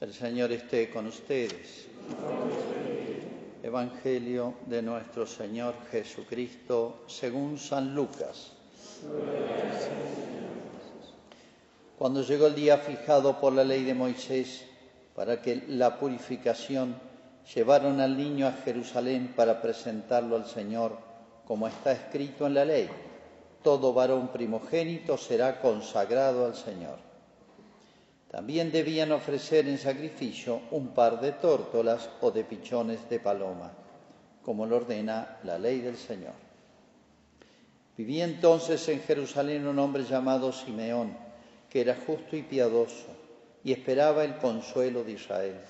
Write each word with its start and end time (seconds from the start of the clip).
El 0.00 0.14
Señor 0.14 0.50
esté 0.50 0.88
con 0.88 1.06
ustedes. 1.06 1.86
Evangelio 3.62 4.54
de 4.64 4.80
nuestro 4.80 5.26
Señor 5.26 5.74
Jesucristo 5.90 7.04
según 7.06 7.58
San 7.58 7.94
Lucas. 7.94 8.52
Cuando 11.98 12.22
llegó 12.22 12.46
el 12.46 12.54
día 12.54 12.78
fijado 12.78 13.38
por 13.38 13.52
la 13.52 13.62
ley 13.62 13.84
de 13.84 13.92
Moisés 13.92 14.64
para 15.14 15.42
que 15.42 15.64
la 15.68 15.98
purificación, 15.98 16.96
llevaron 17.54 18.00
al 18.00 18.16
niño 18.16 18.46
a 18.46 18.52
Jerusalén 18.52 19.34
para 19.36 19.60
presentarlo 19.60 20.36
al 20.36 20.46
Señor, 20.46 20.96
como 21.46 21.68
está 21.68 21.92
escrito 21.92 22.46
en 22.46 22.54
la 22.54 22.64
ley. 22.64 22.88
Todo 23.62 23.92
varón 23.92 24.28
primogénito 24.28 25.18
será 25.18 25.60
consagrado 25.60 26.46
al 26.46 26.54
Señor. 26.54 27.09
También 28.30 28.70
debían 28.70 29.10
ofrecer 29.10 29.66
en 29.66 29.76
sacrificio 29.76 30.60
un 30.70 30.88
par 30.94 31.20
de 31.20 31.32
tórtolas 31.32 32.08
o 32.20 32.30
de 32.30 32.44
pichones 32.44 33.08
de 33.10 33.18
paloma, 33.18 33.72
como 34.44 34.66
lo 34.66 34.76
ordena 34.76 35.38
la 35.42 35.58
ley 35.58 35.80
del 35.80 35.96
Señor. 35.96 36.34
Vivía 37.96 38.24
entonces 38.24 38.88
en 38.88 39.00
Jerusalén 39.00 39.66
un 39.66 39.80
hombre 39.80 40.04
llamado 40.04 40.52
Simeón, 40.52 41.16
que 41.68 41.80
era 41.80 41.96
justo 42.06 42.36
y 42.36 42.42
piadoso, 42.42 43.06
y 43.64 43.72
esperaba 43.72 44.22
el 44.22 44.36
consuelo 44.36 45.02
de 45.02 45.12
Israel. 45.12 45.60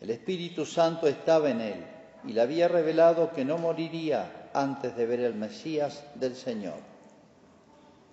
El 0.00 0.10
Espíritu 0.10 0.66
Santo 0.66 1.06
estaba 1.06 1.50
en 1.50 1.60
él, 1.60 1.84
y 2.26 2.32
le 2.32 2.40
había 2.40 2.66
revelado 2.66 3.30
que 3.30 3.44
no 3.44 3.58
moriría 3.58 4.50
antes 4.52 4.96
de 4.96 5.06
ver 5.06 5.20
el 5.20 5.34
Mesías 5.34 6.02
del 6.16 6.34
Señor. 6.34 6.80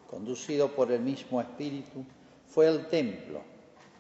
Conducido 0.08 0.70
por 0.76 0.92
el 0.92 1.02
mismo 1.02 1.42
Espíritu, 1.42 2.06
fue 2.54 2.68
al 2.68 2.88
templo 2.88 3.42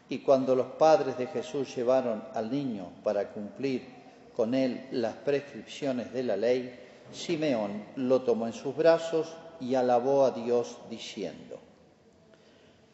y 0.09 0.19
cuando 0.19 0.55
los 0.55 0.67
padres 0.67 1.17
de 1.17 1.27
Jesús 1.27 1.73
llevaron 1.73 2.21
al 2.33 2.51
niño 2.51 2.91
para 3.01 3.30
cumplir 3.30 3.88
con 4.35 4.53
él 4.53 4.88
las 4.91 5.16
prescripciones 5.16 6.11
de 6.11 6.23
la 6.23 6.35
ley, 6.35 6.77
Simeón 7.13 7.85
lo 7.95 8.21
tomó 8.21 8.47
en 8.47 8.53
sus 8.53 8.75
brazos 8.75 9.33
y 9.61 9.75
alabó 9.75 10.25
a 10.25 10.31
Dios 10.31 10.77
diciendo, 10.89 11.59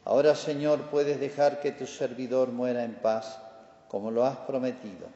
Ahora 0.06 0.36
Señor 0.36 0.90
puedes 0.92 1.20
dejar 1.20 1.60
que 1.60 1.72
tu 1.72 1.88
servidor 1.88 2.50
muera 2.50 2.84
en 2.84 2.94
paz, 2.96 3.40
como 3.88 4.12
lo 4.12 4.26
has 4.26 4.38
prometido, 4.38 5.08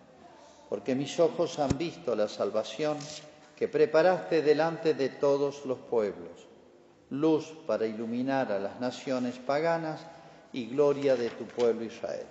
porque 0.69 0.95
mis 0.95 1.19
ojos 1.19 1.59
han 1.59 1.77
visto 1.77 2.15
la 2.15 2.27
salvación 2.27 2.97
que 3.55 3.67
preparaste 3.67 4.41
delante 4.41 4.95
de 4.95 5.09
todos 5.09 5.65
los 5.65 5.77
pueblos, 5.77 6.47
luz 7.11 7.53
para 7.67 7.85
iluminar 7.85 8.51
a 8.51 8.59
las 8.59 8.79
naciones 8.79 9.37
paganas, 9.37 10.01
y 10.53 10.67
gloria 10.67 11.15
de 11.15 11.29
tu 11.29 11.45
pueblo 11.45 11.83
Israel. 11.83 12.25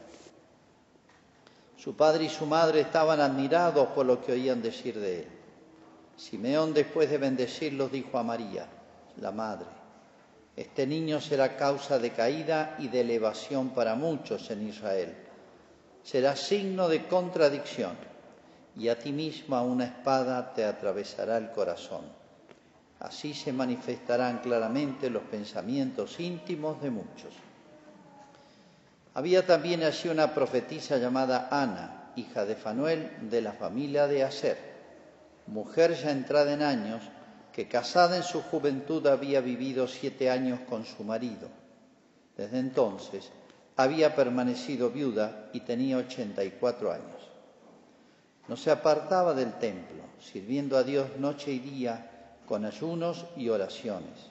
Su 1.77 1.97
padre 1.97 2.25
y 2.25 2.29
su 2.29 2.45
madre 2.45 2.81
estaban 2.81 3.21
admirados 3.21 3.89
por 3.89 4.05
lo 4.05 4.21
que 4.21 4.33
oían 4.33 4.61
decir 4.61 4.99
de 4.99 5.21
él. 5.21 5.29
Simeón, 6.17 6.75
después 6.75 7.09
de 7.09 7.17
bendecirlos, 7.17 7.91
dijo 7.91 8.19
a 8.19 8.23
María, 8.23 8.67
la 9.17 9.33
madre, 9.33 9.67
este 10.55 10.87
niño 10.87 11.23
será 11.23 11.57
causa 11.57 11.98
de 11.98 12.11
caída 12.11 12.77
y 12.79 12.89
de 12.89 13.01
elevación 13.01 13.71
para 13.71 13.95
muchos 13.95 14.51
en 14.51 14.69
Israel. 14.69 15.15
Será 16.03 16.37
signo 16.37 16.89
de 16.89 17.07
contradicción 17.07 17.97
y 18.77 18.89
a 18.89 18.98
ti 18.98 19.13
misma 19.13 19.63
una 19.63 19.87
espada 19.87 20.53
te 20.53 20.65
atravesará 20.65 21.39
el 21.39 21.51
corazón. 21.53 22.05
Así 22.98 23.33
se 23.33 23.53
manifestarán 23.55 24.41
claramente 24.41 25.09
los 25.09 25.23
pensamientos 25.23 26.21
íntimos 26.21 26.83
de 26.83 26.91
muchos. 26.91 27.35
Había 29.21 29.45
también 29.45 29.83
allí 29.83 30.09
una 30.09 30.33
profetisa 30.33 30.97
llamada 30.97 31.49
Ana, 31.51 32.11
hija 32.17 32.47
de 32.47 32.57
Fanuel, 32.57 33.29
de 33.29 33.43
la 33.43 33.53
familia 33.53 34.07
de 34.07 34.25
Aser, 34.25 34.57
mujer 35.47 35.93
ya 35.93 36.11
entrada 36.11 36.55
en 36.55 36.63
años, 36.63 37.03
que 37.53 37.69
casada 37.69 38.17
en 38.17 38.23
su 38.23 38.41
juventud 38.41 39.07
había 39.07 39.42
vivido 39.42 39.86
siete 39.89 40.30
años 40.30 40.61
con 40.67 40.86
su 40.86 41.05
marido. 41.05 41.51
Desde 42.35 42.61
entonces 42.61 43.30
había 43.77 44.17
permanecido 44.17 44.89
viuda 44.89 45.51
y 45.53 45.61
tenía 45.61 45.98
ochenta 45.98 46.42
y 46.42 46.53
cuatro 46.53 46.91
años. 46.91 47.29
No 48.48 48.57
se 48.57 48.70
apartaba 48.70 49.35
del 49.35 49.53
templo, 49.59 50.03
sirviendo 50.19 50.79
a 50.79 50.83
Dios 50.83 51.19
noche 51.19 51.53
y 51.53 51.59
día 51.59 52.39
con 52.47 52.64
ayunos 52.64 53.27
y 53.36 53.51
oraciones 53.51 54.30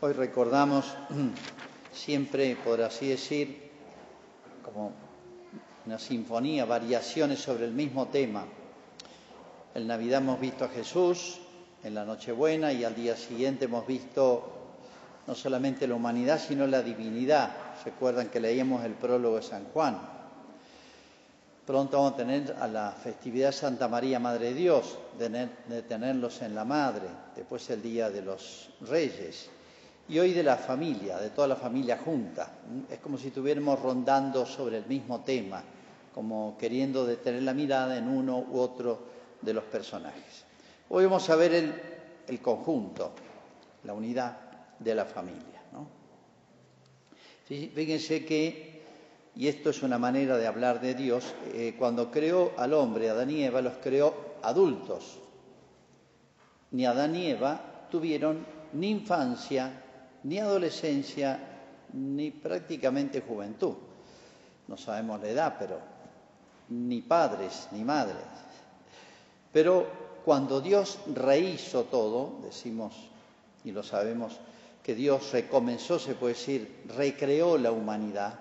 Hoy 0.00 0.12
recordamos 0.12 0.94
siempre, 1.92 2.54
por 2.54 2.80
así 2.82 3.08
decir, 3.08 3.68
como 4.64 4.92
una 5.86 5.98
sinfonía, 5.98 6.64
variaciones 6.66 7.40
sobre 7.40 7.64
el 7.64 7.72
mismo 7.72 8.06
tema. 8.06 8.44
En 9.74 9.88
Navidad 9.88 10.20
hemos 10.22 10.38
visto 10.38 10.64
a 10.64 10.68
Jesús, 10.68 11.40
en 11.82 11.96
la 11.96 12.04
Nochebuena 12.04 12.72
y 12.72 12.84
al 12.84 12.94
día 12.94 13.16
siguiente 13.16 13.64
hemos 13.64 13.88
visto 13.88 14.52
no 15.26 15.34
solamente 15.34 15.88
la 15.88 15.96
humanidad, 15.96 16.38
sino 16.38 16.64
la 16.68 16.80
divinidad. 16.80 17.50
Recuerdan 17.84 18.28
que 18.28 18.38
leíamos 18.38 18.84
el 18.84 18.92
prólogo 18.92 19.34
de 19.34 19.42
San 19.42 19.64
Juan. 19.72 19.98
Pronto 21.66 21.96
vamos 21.96 22.12
a 22.12 22.16
tener 22.18 22.56
a 22.60 22.68
la 22.68 22.92
festividad 22.92 23.50
Santa 23.50 23.88
María, 23.88 24.20
Madre 24.20 24.50
de 24.50 24.54
Dios, 24.54 24.96
de, 25.18 25.82
tenerlos 25.88 26.40
en 26.42 26.54
la 26.54 26.64
Madre, 26.64 27.08
después 27.34 27.68
el 27.70 27.82
Día 27.82 28.10
de 28.10 28.22
los 28.22 28.70
Reyes, 28.82 29.50
y 30.08 30.18
hoy 30.18 30.32
de 30.32 30.42
la 30.42 30.56
familia, 30.56 31.18
de 31.18 31.30
toda 31.30 31.48
la 31.48 31.56
familia 31.56 31.98
junta. 32.04 32.50
Es 32.90 32.98
como 32.98 33.18
si 33.18 33.28
estuviéramos 33.28 33.80
rondando 33.80 34.46
sobre 34.46 34.78
el 34.78 34.86
mismo 34.86 35.20
tema, 35.20 35.62
como 36.14 36.56
queriendo 36.58 37.04
detener 37.04 37.42
la 37.42 37.54
mirada 37.54 37.96
en 37.96 38.08
uno 38.08 38.38
u 38.38 38.58
otro 38.58 39.00
de 39.40 39.52
los 39.52 39.64
personajes. 39.64 40.44
Hoy 40.88 41.04
vamos 41.04 41.28
a 41.28 41.36
ver 41.36 41.52
el, 42.26 42.40
conjunto, 42.40 43.12
la 43.84 43.92
unidad 43.92 44.38
de 44.78 44.94
la 44.94 45.04
familia. 45.04 45.44
Fíjense 47.46 48.26
que 48.26 48.78
y 49.38 49.46
esto 49.46 49.70
es 49.70 49.84
una 49.84 49.98
manera 49.98 50.36
de 50.36 50.48
hablar 50.48 50.80
de 50.80 50.94
Dios, 50.94 51.32
eh, 51.54 51.76
cuando 51.78 52.10
creó 52.10 52.52
al 52.56 52.74
hombre, 52.74 53.08
Adán 53.08 53.30
y 53.30 53.44
Eva, 53.44 53.62
los 53.62 53.74
creó 53.74 54.12
adultos. 54.42 55.20
Ni 56.72 56.84
Adán 56.84 57.12
ni 57.12 57.28
Eva 57.28 57.86
tuvieron 57.88 58.44
ni 58.72 58.90
infancia, 58.90 59.84
ni 60.24 60.38
adolescencia, 60.38 61.38
ni 61.92 62.30
prácticamente 62.30 63.20
juventud. 63.20 63.74
No 64.66 64.76
sabemos 64.76 65.20
la 65.20 65.28
edad, 65.28 65.56
pero 65.58 65.78
ni 66.68 67.00
padres 67.02 67.68
ni 67.72 67.84
madres. 67.84 68.16
Pero 69.52 69.86
cuando 70.24 70.60
Dios 70.60 70.98
rehizo 71.14 71.84
todo, 71.84 72.40
decimos 72.42 72.94
y 73.64 73.72
lo 73.72 73.82
sabemos, 73.82 74.38
que 74.82 74.94
Dios 74.94 75.32
recomenzó, 75.32 75.98
se 75.98 76.14
puede 76.14 76.34
decir, 76.34 76.84
recreó 76.96 77.58
la 77.58 77.72
humanidad, 77.72 78.38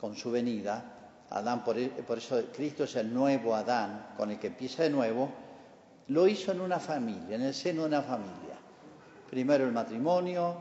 con 0.00 0.16
su 0.16 0.30
venida, 0.30 0.84
Adán, 1.30 1.64
por, 1.64 1.78
eso 1.78 2.42
Cristo 2.54 2.84
es 2.84 2.96
el 2.96 3.12
nuevo 3.12 3.54
Adán, 3.54 4.14
con 4.16 4.30
el 4.30 4.38
que 4.38 4.48
empieza 4.48 4.82
de 4.82 4.90
nuevo, 4.90 5.30
lo 6.08 6.26
hizo 6.26 6.52
en 6.52 6.60
una 6.60 6.80
familia, 6.80 7.36
en 7.36 7.42
el 7.42 7.54
seno 7.54 7.82
de 7.82 7.88
una 7.88 8.02
familia. 8.02 8.51
Primero 9.32 9.64
el 9.64 9.72
matrimonio, 9.72 10.60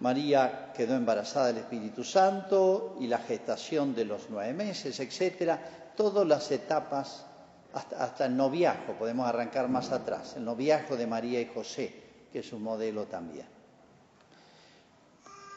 María 0.00 0.72
quedó 0.74 0.94
embarazada 0.94 1.48
del 1.48 1.58
Espíritu 1.58 2.02
Santo 2.02 2.96
y 2.98 3.06
la 3.06 3.18
gestación 3.18 3.94
de 3.94 4.06
los 4.06 4.30
nueve 4.30 4.54
meses, 4.54 4.98
etcétera, 5.00 5.92
todas 5.94 6.26
las 6.26 6.50
etapas, 6.50 7.26
hasta, 7.74 8.24
el 8.24 8.34
noviazgo, 8.34 8.94
podemos 8.94 9.28
arrancar 9.28 9.68
más 9.68 9.92
atrás, 9.92 10.32
el 10.34 10.46
noviazgo 10.46 10.96
de 10.96 11.06
María 11.06 11.42
y 11.42 11.50
José, 11.52 11.92
que 12.32 12.38
es 12.38 12.50
un 12.54 12.62
modelo 12.62 13.04
también. 13.04 13.44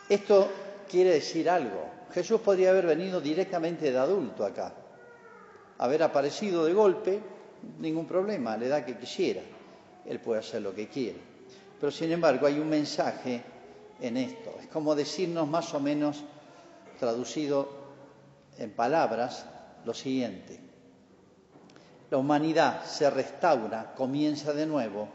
Esto 0.09 0.51
quiere 0.91 1.12
decir 1.12 1.50
algo. 1.50 1.89
Jesús 2.13 2.41
podría 2.41 2.71
haber 2.71 2.88
venido 2.88 3.21
directamente 3.21 3.89
de 3.89 3.97
adulto 3.97 4.45
acá, 4.45 4.74
haber 5.77 6.03
aparecido 6.03 6.65
de 6.65 6.74
golpe, 6.74 7.21
ningún 7.79 8.06
problema, 8.06 8.51
a 8.51 8.57
la 8.57 8.65
edad 8.65 8.85
que 8.85 8.97
quisiera, 8.97 9.44
él 10.06 10.19
puede 10.19 10.41
hacer 10.41 10.62
lo 10.62 10.75
que 10.75 10.89
quiere. 10.89 11.37
Pero 11.79 11.91
sin 11.91 12.12
embargo 12.12 12.47
hay 12.47 12.59
un 12.59 12.69
mensaje 12.69 13.44
en 14.00 14.18
esto, 14.18 14.56
es 14.59 14.68
como 14.68 14.95
decirnos 14.95 15.47
más 15.47 15.74
o 15.74 15.79
menos, 15.79 16.24
traducido 17.00 17.69
en 18.57 18.71
palabras, 18.71 19.45
lo 19.85 19.94
siguiente. 19.94 20.59
La 22.09 22.18
humanidad 22.18 22.83
se 22.85 23.09
restaura, 23.09 23.94
comienza 23.95 24.53
de 24.53 24.65
nuevo 24.65 25.07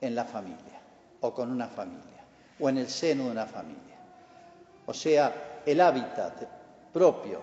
en 0.00 0.14
la 0.14 0.24
familia 0.24 0.80
o 1.20 1.32
con 1.32 1.50
una 1.50 1.68
familia 1.68 2.24
o 2.58 2.68
en 2.68 2.78
el 2.78 2.88
seno 2.88 3.24
de 3.24 3.30
una 3.30 3.46
familia. 3.46 3.96
O 4.86 4.92
sea, 4.92 5.60
el 5.64 5.80
hábitat 5.80 6.42
propio 6.92 7.40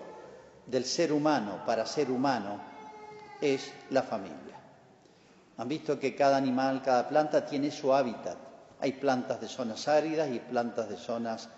del 0.66 0.84
ser 0.84 1.12
humano 1.12 1.62
para 1.66 1.86
ser 1.86 2.10
humano 2.10 2.60
es 3.40 3.72
la 3.90 4.02
familia. 4.02 4.56
Han 5.56 5.68
visto 5.68 5.98
que 5.98 6.14
cada 6.14 6.36
animal, 6.36 6.82
cada 6.82 7.08
planta 7.08 7.44
tiene 7.44 7.70
su 7.70 7.92
hábitat. 7.92 8.49
Hay 8.80 8.92
plantas 8.92 9.40
de 9.40 9.48
zonas 9.48 9.88
áridas 9.88 10.30
y 10.30 10.38
plantas 10.38 10.88
de 10.88 10.96
zonas 10.96 11.48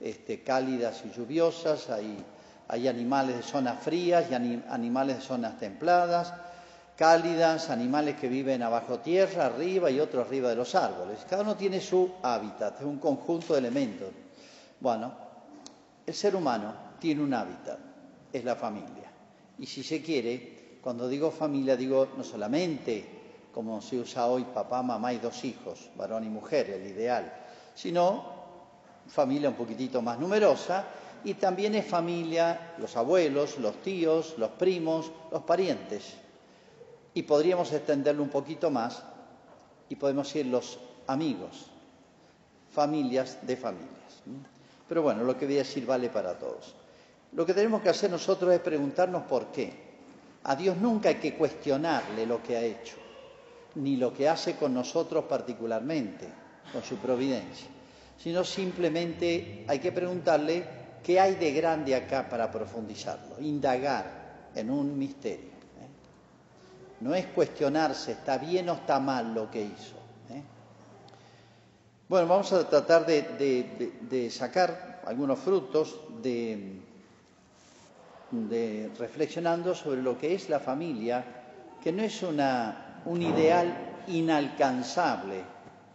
este, 0.00 0.42
cálidas 0.42 1.02
y 1.04 1.16
lluviosas, 1.16 1.88
hay, 1.88 2.22
hay, 2.68 2.88
animales 2.88 3.36
de 3.36 3.42
zonas 3.42 3.82
frías 3.82 4.30
y 4.30 4.34
animales 4.34 5.16
de 5.16 5.22
zonas 5.22 5.58
templadas, 5.58 6.34
cálidas, 6.96 7.70
animales 7.70 8.16
que 8.16 8.28
viven 8.28 8.62
abajo 8.62 8.98
tierra, 8.98 9.46
arriba 9.46 9.90
y 9.90 10.00
otros 10.00 10.26
arriba 10.26 10.50
de 10.50 10.56
los 10.56 10.74
árboles. 10.74 11.18
Cada 11.28 11.42
uno 11.42 11.56
tiene 11.56 11.80
su 11.80 12.12
hábitat, 12.22 12.80
es 12.80 12.86
un 12.86 12.98
conjunto 12.98 13.54
de 13.54 13.60
elementos. 13.60 14.08
Bueno, 14.80 15.14
el 16.04 16.14
ser 16.14 16.36
humano 16.36 16.74
tiene 16.98 17.22
un 17.22 17.32
hábitat, 17.32 17.78
es 18.32 18.44
la 18.44 18.56
familia. 18.56 19.10
Y 19.58 19.66
si 19.66 19.82
se 19.82 20.02
quiere, 20.02 20.78
cuando 20.82 21.08
digo 21.08 21.30
familia, 21.30 21.74
digo 21.74 22.08
no 22.16 22.22
solamente 22.22 23.15
como 23.56 23.80
se 23.80 23.98
usa 23.98 24.26
hoy 24.26 24.44
papá, 24.44 24.82
mamá 24.82 25.14
y 25.14 25.18
dos 25.18 25.42
hijos, 25.42 25.88
varón 25.96 26.24
y 26.24 26.28
mujer, 26.28 26.68
el 26.68 26.86
ideal, 26.88 27.32
sino 27.74 28.22
familia 29.08 29.48
un 29.48 29.54
poquitito 29.54 30.02
más 30.02 30.18
numerosa 30.18 30.84
y 31.24 31.32
también 31.32 31.74
es 31.74 31.86
familia 31.86 32.74
los 32.76 32.98
abuelos, 32.98 33.56
los 33.56 33.80
tíos, 33.80 34.34
los 34.36 34.50
primos, 34.50 35.10
los 35.32 35.42
parientes. 35.44 36.18
Y 37.14 37.22
podríamos 37.22 37.72
extenderlo 37.72 38.22
un 38.22 38.28
poquito 38.28 38.70
más 38.70 39.02
y 39.88 39.96
podemos 39.96 40.26
decir 40.26 40.44
los 40.44 40.78
amigos, 41.06 41.70
familias 42.74 43.38
de 43.40 43.56
familias. 43.56 44.20
Pero 44.86 45.00
bueno, 45.00 45.24
lo 45.24 45.34
que 45.38 45.46
voy 45.46 45.54
a 45.54 45.58
decir 45.60 45.86
vale 45.86 46.10
para 46.10 46.38
todos. 46.38 46.74
Lo 47.32 47.46
que 47.46 47.54
tenemos 47.54 47.80
que 47.80 47.88
hacer 47.88 48.10
nosotros 48.10 48.52
es 48.52 48.60
preguntarnos 48.60 49.22
por 49.22 49.46
qué. 49.46 49.72
A 50.44 50.54
Dios 50.54 50.76
nunca 50.76 51.08
hay 51.08 51.14
que 51.14 51.34
cuestionarle 51.34 52.26
lo 52.26 52.42
que 52.42 52.54
ha 52.54 52.60
hecho 52.60 53.05
ni 53.76 53.96
lo 53.96 54.12
que 54.12 54.28
hace 54.28 54.56
con 54.56 54.74
nosotros 54.74 55.24
particularmente, 55.24 56.28
con 56.72 56.82
su 56.82 56.96
providencia, 56.96 57.68
sino 58.18 58.42
simplemente 58.44 59.64
hay 59.68 59.78
que 59.78 59.92
preguntarle 59.92 60.64
qué 61.02 61.20
hay 61.20 61.36
de 61.36 61.52
grande 61.52 61.94
acá 61.94 62.28
para 62.28 62.50
profundizarlo, 62.50 63.40
indagar 63.40 64.50
en 64.54 64.70
un 64.70 64.98
misterio. 64.98 65.50
¿eh? 65.50 67.00
No 67.00 67.14
es 67.14 67.26
cuestionarse, 67.26 68.12
está 68.12 68.38
bien 68.38 68.68
o 68.70 68.74
está 68.74 68.98
mal 68.98 69.34
lo 69.34 69.50
que 69.50 69.62
hizo. 69.62 69.96
¿eh? 70.30 70.42
Bueno, 72.08 72.26
vamos 72.26 72.52
a 72.52 72.68
tratar 72.68 73.04
de, 73.06 74.30
sacar 74.30 75.02
algunos 75.04 75.38
frutos 75.38 76.00
de, 76.22 76.80
de 78.30 78.90
reflexionando 78.98 79.74
sobre 79.74 80.02
lo 80.02 80.18
que 80.18 80.34
es 80.34 80.48
la 80.48 80.60
familia, 80.60 81.24
que 81.82 81.92
no 81.92 82.02
es 82.02 82.22
una 82.22 82.85
un 83.06 83.22
ideal 83.22 84.04
inalcanzable, 84.08 85.42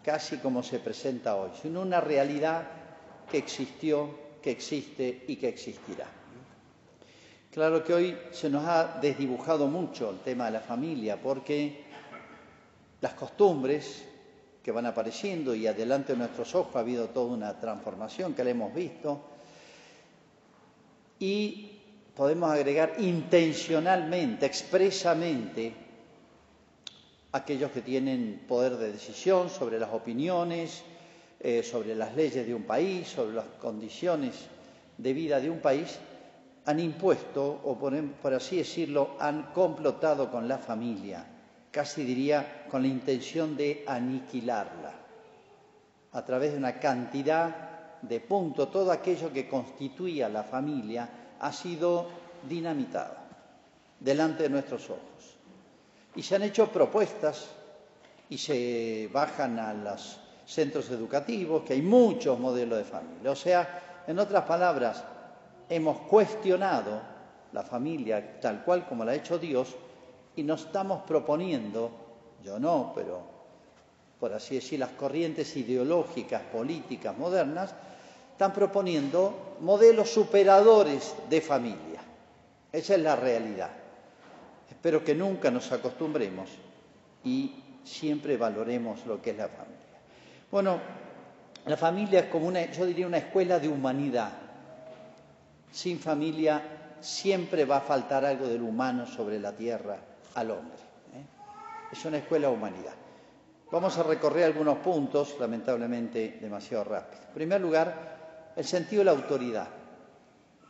casi 0.03 0.37
como 0.37 0.63
se 0.63 0.79
presenta 0.79 1.35
hoy, 1.35 1.51
sino 1.61 1.81
una 1.81 2.01
realidad 2.01 2.63
que 3.29 3.37
existió, 3.37 4.09
que 4.41 4.51
existe 4.51 5.25
y 5.27 5.35
que 5.35 5.49
existirá. 5.49 6.07
Claro 7.51 7.83
que 7.83 7.93
hoy 7.93 8.17
se 8.31 8.49
nos 8.49 8.65
ha 8.65 8.99
desdibujado 9.01 9.67
mucho 9.67 10.09
el 10.09 10.19
tema 10.19 10.45
de 10.45 10.51
la 10.51 10.61
familia 10.61 11.21
porque 11.21 11.83
las 13.01 13.13
costumbres 13.13 14.05
que 14.63 14.71
van 14.71 14.85
apareciendo 14.85 15.53
y 15.53 15.67
adelante 15.67 16.13
de 16.13 16.19
nuestros 16.19 16.55
ojos 16.55 16.75
ha 16.75 16.79
habido 16.79 17.09
toda 17.09 17.33
una 17.33 17.59
transformación 17.59 18.33
que 18.33 18.43
la 18.43 18.51
hemos 18.51 18.73
visto 18.73 19.21
y 21.19 21.79
podemos 22.15 22.51
agregar 22.51 22.95
intencionalmente, 22.99 24.45
expresamente, 24.45 25.73
aquellos 27.31 27.72
que 27.72 27.81
tienen 27.81 28.44
poder 28.48 28.78
de 28.78 28.92
decisión 28.92 29.50
sobre 29.50 29.80
las 29.80 29.92
opiniones, 29.94 30.83
eh, 31.39 31.63
sobre 31.63 31.95
las 31.95 32.16
leyes 32.16 32.45
de 32.45 32.54
un 32.54 32.63
país, 32.63 33.07
sobre 33.07 33.36
las 33.36 33.45
condiciones 33.60 34.48
de 34.98 35.13
vida 35.13 35.39
de 35.39 35.50
un 35.50 35.60
país, 35.60 35.98
han 36.66 36.80
impuesto, 36.80 37.62
o 37.63 37.78
por, 37.78 38.33
así 38.33 38.57
decirlo, 38.57 39.16
han 39.19 39.51
complotado 39.54 40.30
con 40.30 40.48
la 40.48 40.60
familia, 40.60 41.25
casi 41.72 42.04
diría 42.04 42.66
con 42.69 42.83
la 42.83 42.88
intención 42.88 43.57
de 43.57 43.83
aniquilarla, 43.88 44.94
a 46.12 46.25
través 46.25 46.51
de 46.51 46.57
una 46.57 46.80
cantidad 46.80 48.00
de 48.01 48.19
puntos, 48.19 48.69
todo 48.69 48.92
aquello 48.92 49.31
que 49.31 49.48
constituía 49.48 50.28
la 50.30 50.44
familia 50.44 51.10
ha 51.39 51.51
sido 51.51 52.07
dinamitado 52.48 53.16
delante 54.00 54.44
de 54.44 54.50
nuestros 54.50 54.89
ojos. 54.89 55.10
Y 56.15 56.23
se 56.23 56.35
han 56.35 56.43
hecho 56.43 56.67
propuestas 56.71 57.47
y 58.29 58.37
se 58.37 59.09
bajan 59.11 59.59
a 59.59 59.73
los 59.73 60.19
centros 60.45 60.89
educativos, 60.89 61.63
que 61.63 61.73
hay 61.73 61.81
muchos 61.81 62.39
modelos 62.39 62.79
de 62.79 62.85
familia. 62.85 63.31
O 63.31 63.35
sea, 63.35 64.03
en 64.07 64.19
otras 64.19 64.43
palabras, 64.43 65.03
hemos 65.69 65.99
cuestionado 66.01 67.01
la 67.53 67.63
familia 67.63 68.39
tal 68.39 68.63
cual 68.63 68.85
como 68.87 69.05
la 69.05 69.11
ha 69.11 69.15
hecho 69.15 69.37
Dios 69.37 69.75
y 70.35 70.43
nos 70.43 70.65
estamos 70.65 71.03
proponiendo, 71.03 71.91
yo 72.43 72.59
no, 72.59 72.91
pero 72.95 73.31
por 74.19 74.33
así 74.33 74.55
decir, 74.55 74.79
las 74.79 74.91
corrientes 74.91 75.57
ideológicas, 75.57 76.43
políticas, 76.43 77.17
modernas, 77.17 77.73
están 78.31 78.53
proponiendo 78.53 79.57
modelos 79.61 80.11
superadores 80.11 81.15
de 81.27 81.41
familia. 81.41 82.01
Esa 82.71 82.95
es 82.95 83.01
la 83.01 83.15
realidad. 83.15 83.71
Espero 84.81 85.04
que 85.04 85.13
nunca 85.13 85.51
nos 85.51 85.72
acostumbremos 85.72 86.50
y 87.24 87.54
siempre 87.83 88.35
valoremos 88.35 89.06
lo 89.06 89.21
que 89.21 89.30
es 89.30 89.38
la 89.38 89.47
familia. 89.47 89.78
Bueno, 90.50 90.80
la 91.68 91.78
familia 91.78 92.21
es 92.21 92.26
como 92.26 92.47
una, 92.47 92.66
yo 92.71 92.88
diría, 92.88 93.06
una 93.06 93.19
escuela 93.19 93.59
de 93.59 93.69
humanidad. 93.69 94.31
Sin 95.71 96.00
familia 96.00 96.95
siempre 97.00 97.64
va 97.64 97.78
a 97.78 97.81
faltar 97.81 98.26
algo 98.26 98.47
del 98.47 98.64
humano 98.64 99.06
sobre 99.06 99.40
la 99.40 99.52
tierra 99.56 100.00
al 100.33 100.50
hombre. 100.50 100.80
¿eh? 101.14 101.26
Es 101.92 102.04
una 102.06 102.18
escuela 102.18 102.47
de 102.47 102.56
humanidad. 102.56 102.95
Vamos 103.71 103.95
a 104.00 104.02
recorrer 104.02 104.45
algunos 104.45 104.80
puntos, 104.80 105.35
lamentablemente 105.40 106.40
demasiado 106.42 106.85
rápido. 106.85 107.21
En 107.28 107.33
primer 107.35 107.61
lugar, 107.61 108.54
el 108.56 108.66
sentido 108.66 109.02
de 109.02 109.06
la 109.06 109.11
autoridad. 109.11 109.68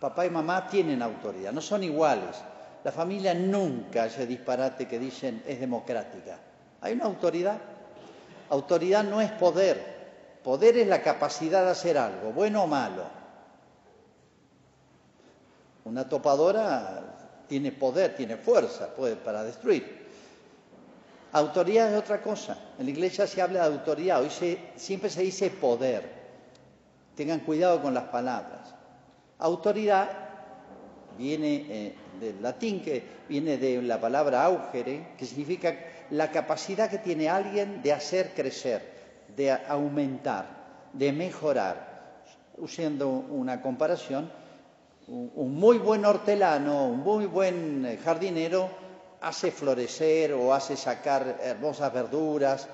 Papá 0.01 0.25
y 0.25 0.30
mamá 0.30 0.68
tienen 0.68 1.01
autoridad, 1.01 1.53
no 1.53 1.62
son 1.62 1.86
iguales, 1.86 2.44
la 2.83 2.91
familia 2.91 3.33
nunca, 3.33 4.05
ese 4.05 4.25
disparate 4.25 4.88
que 4.88 4.97
dicen, 4.97 5.43
es 5.45 5.59
democrática. 5.59 6.38
Hay 6.81 6.93
una 6.93 7.05
autoridad. 7.05 7.57
Autoridad 8.50 9.03
no 9.03 9.21
es 9.21 9.31
poder. 9.31 10.01
Poder 10.43 10.77
es 10.77 10.88
la 10.88 11.01
capacidad 11.01 11.63
de 11.63 11.71
hacer 11.71 11.97
algo, 11.97 12.31
bueno 12.31 12.63
o 12.63 12.67
malo. 12.67 13.03
Una 15.85 16.07
topadora 16.09 17.43
tiene 17.47 17.71
poder, 17.71 18.15
tiene 18.15 18.38
fuerza 18.38 18.88
puede, 18.88 19.15
para 19.15 19.43
destruir. 19.43 20.07
Autoridad 21.33 21.93
es 21.93 22.00
otra 22.00 22.21
cosa. 22.21 22.57
En 22.79 22.85
la 22.85 22.91
iglesia 22.91 23.27
se 23.27 23.41
habla 23.41 23.69
de 23.69 23.75
autoridad, 23.75 24.21
hoy 24.21 24.29
siempre 24.75 25.09
se 25.09 25.21
dice 25.21 25.50
poder. 25.51 26.21
Tengan 27.15 27.41
cuidado 27.41 27.81
con 27.81 27.93
las 27.93 28.05
palabras. 28.05 28.73
Autoridad 29.38 30.30
viene 31.18 31.65
eh, 31.70 31.96
del 32.20 32.41
latín, 32.41 32.82
que 32.82 33.03
viene 33.27 33.58
de 33.58 33.82
la 33.82 34.00
palabra 34.00 34.44
augere, 34.44 35.13
que 35.18 35.25
significa 35.25 35.75
la 36.12 36.32
capacidad 36.32 36.89
que 36.89 37.00
tiene 37.00 37.30
alguien 37.30 37.82
de 37.82 37.94
hacer 37.94 38.34
crecer, 38.34 38.82
de 39.36 39.51
aumentar, 39.51 40.46
de 40.94 41.12
mejorar. 41.12 41.91
Usando 42.58 43.10
una 43.10 43.62
comparación, 43.62 44.30
un 45.08 45.56
muy 45.56 45.77
buen 45.77 46.06
hortelano, 46.06 46.88
un 46.88 47.00
muy 47.00 47.25
buen 47.25 47.86
eh, 47.86 47.98
jardinero 47.98 48.70
hace 49.22 49.51
florecer 49.51 50.34
o 50.34 50.53
hace 50.53 50.75
sacar 50.75 51.39
hermosas 51.41 51.94
verduras, 51.94 52.68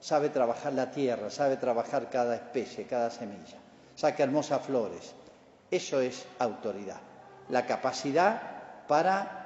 sabe 0.00 0.28
trabajar 0.28 0.72
la 0.72 0.90
tierra, 0.90 1.30
sabe 1.30 1.56
trabajar 1.56 2.10
cada 2.10 2.34
especie, 2.34 2.84
cada 2.84 3.10
semilla, 3.10 3.58
saca 3.94 4.22
hermosas 4.22 4.62
flores. 4.62 5.14
Eso 5.70 6.00
es 6.00 6.24
autoridad 6.38 7.13
la 7.48 7.66
capacidad 7.66 8.40
para 8.86 9.44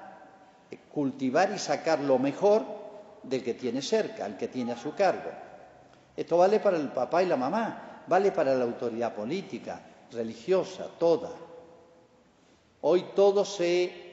cultivar 0.92 1.50
y 1.54 1.58
sacar 1.58 2.00
lo 2.00 2.18
mejor 2.18 2.64
del 3.22 3.42
que 3.42 3.54
tiene 3.54 3.82
cerca, 3.82 4.26
el 4.26 4.36
que 4.36 4.48
tiene 4.48 4.72
a 4.72 4.76
su 4.76 4.94
cargo. 4.94 5.30
Esto 6.16 6.36
vale 6.36 6.60
para 6.60 6.76
el 6.76 6.88
papá 6.88 7.22
y 7.22 7.26
la 7.26 7.36
mamá, 7.36 8.02
vale 8.06 8.32
para 8.32 8.54
la 8.54 8.64
autoridad 8.64 9.14
política, 9.14 9.80
religiosa, 10.10 10.86
toda. 10.98 11.30
Hoy 12.80 13.06
todo 13.14 13.44
se 13.44 14.08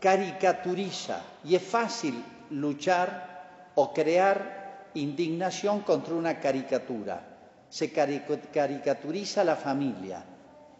caricaturiza 0.00 1.22
y 1.44 1.54
es 1.54 1.62
fácil 1.62 2.24
luchar 2.50 3.70
o 3.74 3.92
crear 3.92 4.90
indignación 4.94 5.80
contra 5.80 6.14
una 6.14 6.40
caricatura. 6.40 7.22
Se 7.68 7.92
caricaturiza 7.92 9.44
la 9.44 9.56
familia. 9.56 10.24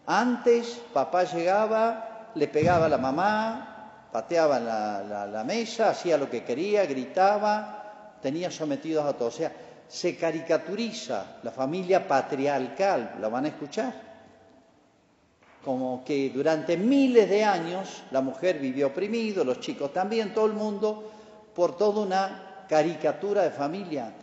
Antes 0.05 0.81
papá 0.91 1.23
llegaba, 1.23 2.08
le 2.35 2.47
pegaba 2.47 2.85
a 2.85 2.89
la 2.89 2.97
mamá, 2.97 4.09
pateaba 4.11 4.59
la, 4.59 5.27
la 5.27 5.43
mesa, 5.43 5.89
hacía 5.89 6.17
lo 6.17 6.29
que 6.29 6.43
quería, 6.43 6.85
gritaba, 6.85 8.15
tenía 8.21 8.51
sometidos 8.51 9.05
a 9.05 9.13
todos. 9.13 9.35
O 9.35 9.37
sea, 9.37 9.51
se 9.87 10.15
caricaturiza 10.15 11.39
la 11.43 11.51
familia 11.51 12.07
patriarcal, 12.07 13.15
la 13.19 13.29
van 13.29 13.45
a 13.45 13.47
escuchar 13.49 14.09
como 15.63 16.03
que 16.05 16.29
durante 16.29 16.77
miles 16.77 17.29
de 17.29 17.43
años 17.43 18.03
la 18.11 18.21
mujer 18.21 18.59
vivió 18.59 18.87
oprimido, 18.87 19.43
los 19.43 19.59
chicos 19.59 19.91
también, 19.93 20.33
todo 20.33 20.45
el 20.45 20.53
mundo, 20.53 21.11
por 21.53 21.77
toda 21.77 22.01
una 22.01 22.65
caricatura 22.67 23.43
de 23.43 23.51
familia. 23.51 24.13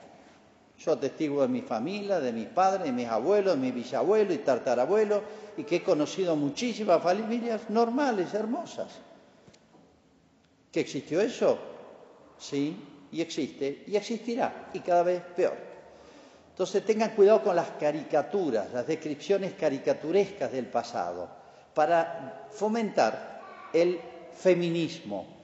Yo 0.79 0.99
testigo 0.99 1.43
de 1.43 1.49
mi 1.49 1.63
familia, 1.63 2.21
de 2.21 2.33
mis 2.33 2.49
padres, 2.49 2.85
de 2.85 2.93
mis 2.93 3.09
abuelos, 3.09 3.55
de 3.55 3.61
mis 3.61 3.75
bisabuelos 3.75 4.35
y 4.35 4.39
tartarabuelos, 4.39 5.23
y 5.57 5.65
que 5.65 5.77
he 5.77 5.83
conocido 5.83 6.37
muchísimas 6.37 7.03
familias 7.03 7.71
normales, 7.71 8.35
hermosas. 8.35 8.89
¿Que 10.71 10.81
existió 10.81 11.21
eso? 11.21 11.59
Sí, 12.39 12.77
y 13.11 13.21
existe, 13.23 13.85
y 13.87 13.97
existirá, 13.97 14.71
y 14.75 14.81
cada 14.81 15.03
vez 15.03 15.23
peor. 15.35 15.57
Entonces 16.51 16.85
tengan 16.85 17.11
cuidado 17.11 17.43
con 17.43 17.57
las 17.57 17.71
caricaturas, 17.73 18.73
las 18.73 18.87
descripciones 18.87 19.55
caricaturescas 19.55 20.53
del 20.53 20.67
pasado, 20.67 21.29
para 21.75 22.47
fomentar 22.51 23.69
el 23.73 24.01
feminismo. 24.35 25.36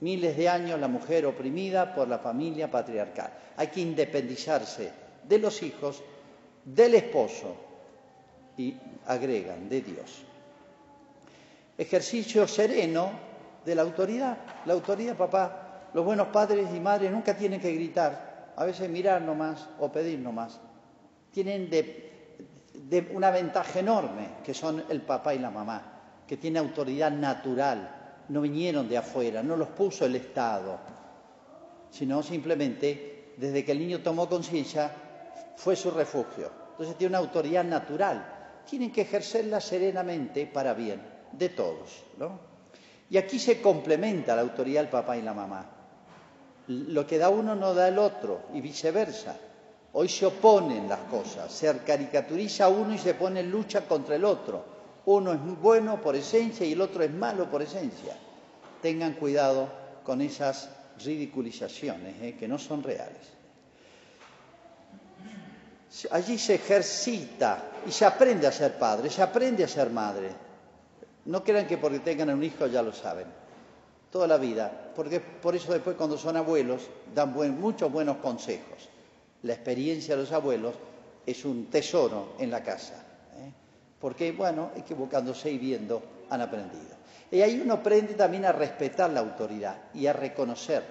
Miles 0.00 0.36
de 0.36 0.48
años 0.48 0.78
la 0.78 0.88
mujer 0.88 1.26
oprimida 1.26 1.94
por 1.94 2.08
la 2.08 2.18
familia 2.18 2.70
patriarcal. 2.70 3.32
Hay 3.56 3.68
que 3.68 3.80
independizarse 3.80 4.92
de 5.22 5.38
los 5.38 5.62
hijos, 5.62 6.02
del 6.64 6.94
esposo 6.94 7.56
y 8.56 8.76
agregan 9.06 9.68
de 9.68 9.80
Dios. 9.80 10.24
Ejercicio 11.78 12.46
sereno 12.46 13.10
de 13.64 13.74
la 13.74 13.82
autoridad. 13.82 14.36
La 14.64 14.74
autoridad, 14.74 15.16
papá, 15.16 15.66
los 15.92 16.04
buenos 16.04 16.28
padres 16.28 16.68
y 16.74 16.80
madres 16.80 17.10
nunca 17.10 17.34
tienen 17.34 17.60
que 17.60 17.72
gritar, 17.72 18.52
a 18.54 18.64
veces 18.64 18.88
mirar 18.88 19.22
nomás 19.22 19.66
o 19.78 19.90
pedir 19.90 20.18
nomás, 20.18 20.60
tienen 21.32 21.70
de, 21.70 23.08
una 23.12 23.30
ventaja 23.30 23.80
enorme, 23.80 24.28
que 24.44 24.54
son 24.54 24.84
el 24.88 25.02
papá 25.02 25.34
y 25.34 25.38
la 25.38 25.50
mamá, 25.50 25.82
que 26.26 26.36
tienen 26.36 26.62
autoridad 26.62 27.10
natural, 27.10 27.95
no 28.28 28.40
vinieron 28.40 28.88
de 28.88 28.98
afuera, 28.98 29.42
no 29.42 29.56
los 29.56 29.68
puso 29.68 30.04
el 30.04 30.16
Estado, 30.16 30.78
sino 31.90 32.22
simplemente 32.22 33.34
desde 33.36 33.64
que 33.64 33.72
el 33.72 33.78
niño 33.78 34.00
tomó 34.00 34.28
conciencia 34.28 34.90
fue 35.56 35.76
su 35.76 35.90
refugio. 35.90 36.50
Entonces 36.72 36.96
tiene 36.96 37.12
una 37.12 37.18
autoridad 37.18 37.64
natural, 37.64 38.62
tienen 38.68 38.92
que 38.92 39.02
ejercerla 39.02 39.60
serenamente 39.60 40.46
para 40.46 40.74
bien 40.74 41.00
de 41.32 41.48
todos. 41.50 42.04
¿no? 42.18 42.38
Y 43.08 43.16
aquí 43.16 43.38
se 43.38 43.60
complementa 43.60 44.34
la 44.34 44.42
autoridad 44.42 44.82
del 44.82 44.90
papá 44.90 45.16
y 45.16 45.22
la 45.22 45.34
mamá. 45.34 45.70
Lo 46.68 47.06
que 47.06 47.18
da 47.18 47.28
uno 47.28 47.54
no 47.54 47.74
da 47.74 47.88
el 47.88 47.98
otro 47.98 48.42
y 48.52 48.60
viceversa. 48.60 49.36
Hoy 49.92 50.08
se 50.08 50.26
oponen 50.26 50.88
las 50.88 51.00
cosas, 51.00 51.50
se 51.52 51.74
caricaturiza 51.78 52.68
uno 52.68 52.94
y 52.94 52.98
se 52.98 53.14
pone 53.14 53.40
en 53.40 53.50
lucha 53.50 53.86
contra 53.86 54.16
el 54.16 54.24
otro. 54.24 54.75
Uno 55.06 55.32
es 55.32 55.40
bueno 55.60 56.00
por 56.00 56.16
esencia 56.16 56.66
y 56.66 56.72
el 56.72 56.80
otro 56.80 57.02
es 57.02 57.10
malo 57.12 57.50
por 57.50 57.62
esencia. 57.62 58.16
Tengan 58.82 59.14
cuidado 59.14 59.68
con 60.04 60.20
esas 60.20 60.68
ridiculizaciones 61.04 62.22
¿eh? 62.22 62.36
que 62.38 62.48
no 62.48 62.58
son 62.58 62.82
reales. 62.82 63.34
Allí 66.10 66.38
se 66.38 66.56
ejercita 66.56 67.70
y 67.86 67.92
se 67.92 68.04
aprende 68.04 68.46
a 68.46 68.52
ser 68.52 68.78
padre, 68.78 69.08
se 69.08 69.22
aprende 69.22 69.64
a 69.64 69.68
ser 69.68 69.90
madre. 69.90 70.30
No 71.26 71.42
crean 71.42 71.66
que 71.66 71.78
porque 71.78 72.00
tengan 72.00 72.30
un 72.30 72.42
hijo 72.42 72.66
ya 72.66 72.82
lo 72.82 72.92
saben 72.92 73.26
toda 74.10 74.26
la 74.26 74.38
vida, 74.38 74.92
porque 74.94 75.20
por 75.20 75.54
eso 75.54 75.72
después 75.72 75.96
cuando 75.96 76.16
son 76.16 76.38
abuelos 76.38 76.88
dan 77.14 77.34
muchos 77.60 77.92
buenos 77.92 78.16
consejos. 78.16 78.88
La 79.42 79.52
experiencia 79.52 80.16
de 80.16 80.22
los 80.22 80.32
abuelos 80.32 80.74
es 81.26 81.44
un 81.44 81.66
tesoro 81.66 82.34
en 82.38 82.50
la 82.50 82.62
casa. 82.62 83.05
Porque, 84.00 84.32
bueno, 84.32 84.70
equivocándose 84.76 85.50
y 85.50 85.58
viendo 85.58 86.02
han 86.30 86.40
aprendido. 86.40 86.96
Y 87.30 87.40
ahí 87.42 87.60
uno 87.60 87.74
aprende 87.74 88.14
también 88.14 88.44
a 88.44 88.52
respetar 88.52 89.10
la 89.10 89.20
autoridad 89.20 89.76
y 89.94 90.06
a 90.06 90.12
reconocer 90.12 90.82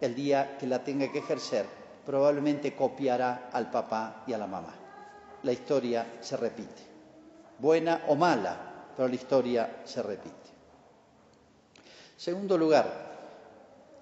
el 0.00 0.14
día 0.14 0.56
que 0.58 0.66
la 0.66 0.82
tenga 0.82 1.10
que 1.10 1.20
ejercer, 1.20 1.64
probablemente 2.04 2.74
copiará 2.74 3.48
al 3.52 3.70
papá 3.70 4.24
y 4.26 4.32
a 4.32 4.38
la 4.38 4.46
mamá. 4.46 4.74
La 5.42 5.52
historia 5.52 6.18
se 6.20 6.36
repite, 6.36 6.82
buena 7.58 8.02
o 8.08 8.14
mala, 8.14 8.90
pero 8.96 9.08
la 9.08 9.14
historia 9.14 9.80
se 9.84 10.02
repite. 10.02 10.54
Segundo 12.16 12.58
lugar, 12.58 13.14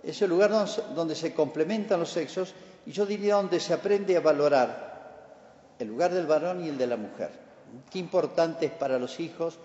es 0.03 0.21
el 0.23 0.31
lugar 0.31 0.51
donde 0.95 1.15
se 1.15 1.33
complementan 1.33 2.01
los 2.01 2.11
sexos 2.11 2.55
y 2.85 2.93
yo 2.93 3.07
diría 3.07 3.37
donde 3.37 3.61
se 3.61 3.73
aprende 3.73 4.17
a 4.17 4.21
valorar 4.21 4.93
el 5.79 5.89
lugar 5.89 6.13
del 6.13 6.27
varón 6.27 6.65
y 6.65 6.69
el 6.69 6.79
de 6.79 6.87
la 6.87 6.97
mujer. 6.97 7.31
Qué 7.91 7.99
importante 7.99 8.67
es 8.67 8.73
para 8.73 8.99
los 8.99 9.21
hijos 9.21 9.59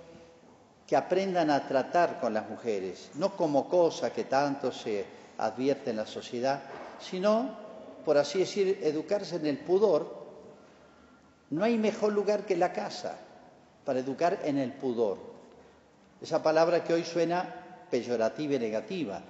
que 0.86 0.96
aprendan 0.96 1.50
a 1.50 1.68
tratar 1.68 2.20
con 2.20 2.34
las 2.34 2.50
mujeres, 2.50 3.12
no 3.16 3.36
como 3.36 3.68
cosa 3.68 4.14
que 4.14 4.24
tanto 4.24 4.72
se 4.72 5.06
advierte 5.38 5.90
en 5.90 5.98
la 5.98 6.06
sociedad, 6.06 6.62
sino, 7.00 7.50
por 8.06 8.18
así 8.18 8.40
decir, 8.40 8.80
educarse 8.82 9.36
en 9.36 9.48
el 9.48 9.58
pudor. 9.58 10.26
No 11.50 11.66
hay 11.66 11.78
mejor 11.78 12.14
lugar 12.14 12.46
que 12.46 12.56
la 12.56 12.72
casa 12.72 13.18
para 13.84 14.00
educar 14.00 14.40
en 14.44 14.58
el 14.58 14.72
pudor. 14.74 15.18
Esa 16.22 16.42
palabra 16.42 16.84
que 16.84 16.94
hoy 16.94 17.04
suena 17.04 17.86
peyorativa 17.92 18.56
y 18.56 18.60
negativa, 18.60 19.22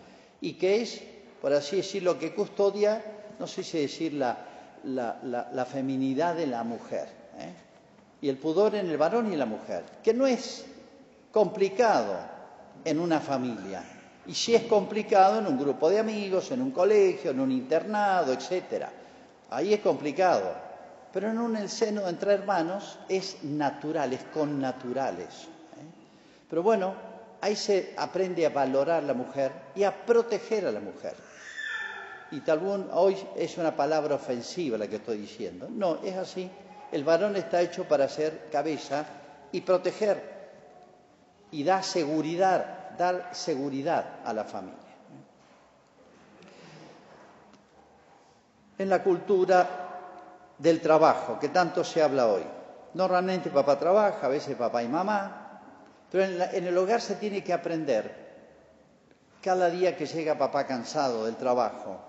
y 0.42 0.54
que 0.54 0.82
es, 0.82 1.02
por 1.42 1.54
así 1.54 1.78
decirlo, 1.78 2.20
que 2.20 2.34
custodia, 2.34 3.04
no 3.40 3.48
sé 3.48 3.64
si 3.64 3.80
decir 3.80 4.14
la, 4.14 4.38
la, 4.84 5.66
feminidad 5.66 6.36
de 6.36 6.48
la 6.48 6.64
mujer, 6.64 7.08
¿eh? 7.40 7.67
Y 8.22 8.30
el 8.30 8.38
pudor 8.38 8.76
en 8.76 8.90
el 8.90 8.98
varón 8.98 9.32
y 9.32 9.36
la 9.36 9.46
mujer, 9.46 9.84
que 10.04 10.14
no 10.14 10.26
es 10.26 10.66
complicado 11.32 12.18
en 12.84 13.00
una 13.00 13.20
familia, 13.20 13.84
y 14.28 14.34
si 14.34 14.54
es 14.54 14.64
complicado 14.64 15.40
en 15.40 15.48
un 15.48 15.58
grupo 15.58 15.90
de 15.90 16.00
amigos, 16.00 16.52
en 16.52 16.62
un 16.62 16.72
colegio, 16.72 17.32
en 17.32 17.40
un 17.40 17.52
internado, 17.52 18.34
etcétera. 18.34 18.92
Ahí 19.50 19.74
es 19.74 19.80
complicado, 19.80 20.54
pero 21.14 21.30
en 21.32 21.40
un 21.40 21.70
seno 21.70 22.08
entre 22.08 22.34
hermanos 22.34 23.00
es 23.08 23.42
natural, 23.44 24.12
es 24.12 24.24
con 24.26 24.60
naturales. 24.60 25.46
¿eh? 25.78 25.86
Pero 26.50 26.62
bueno, 26.62 26.94
ahí 27.40 27.56
se 27.56 27.94
aprende 27.96 28.46
a 28.46 28.50
valorar 28.50 29.02
a 29.02 29.08
la 29.08 29.14
mujer 29.14 29.54
y 29.76 29.84
a 29.84 30.06
proteger 30.06 30.66
a 30.66 30.74
la 30.74 30.82
mujer. 30.82 31.16
Y 32.32 32.42
tal 32.42 32.60
vez 32.60 32.80
hoy 32.92 33.16
es 33.38 33.58
una 33.58 33.74
palabra 33.74 34.16
ofensiva 34.16 34.78
la 34.78 34.88
que 34.88 34.98
estoy 34.98 35.20
diciendo. 35.20 35.70
No, 35.72 36.04
es 36.04 36.18
así. 36.18 36.52
El 36.92 37.04
varón 37.04 37.36
está 37.36 37.62
hecho 37.62 37.84
para 37.86 38.08
ser 38.08 38.50
cabeza 38.52 39.06
y 39.52 39.62
proteger 39.62 40.38
y 41.52 41.64
dar 41.64 41.84
seguridad, 41.84 42.96
dar 42.98 43.30
seguridad 43.34 44.20
a 44.26 44.34
la 44.34 44.44
familia. 44.44 44.78
En 48.78 48.90
la 48.90 49.04
cultura 49.04 49.88
del 50.58 50.82
trabajo, 50.82 51.40
que 51.40 51.50
tanto 51.50 51.84
se 51.84 52.02
habla 52.02 52.28
hoy. 52.28 52.44
Normalmente 52.94 53.50
papá 53.50 53.78
trabaja, 53.78 54.26
a 54.26 54.30
veces 54.30 54.56
papá 54.56 54.82
y 54.84 54.88
mamá, 54.88 55.62
pero 56.12 56.24
en, 56.24 56.68
el 56.68 56.78
hogar 56.78 57.02
se 57.02 57.16
tiene 57.16 57.44
que 57.44 57.54
aprender. 57.54 58.28
Cada 59.42 59.70
día 59.70 59.96
que 59.96 60.06
llega 60.06 60.38
papá 60.38 60.66
cansado 60.66 61.26
del 61.26 61.36
trabajo 61.36 62.00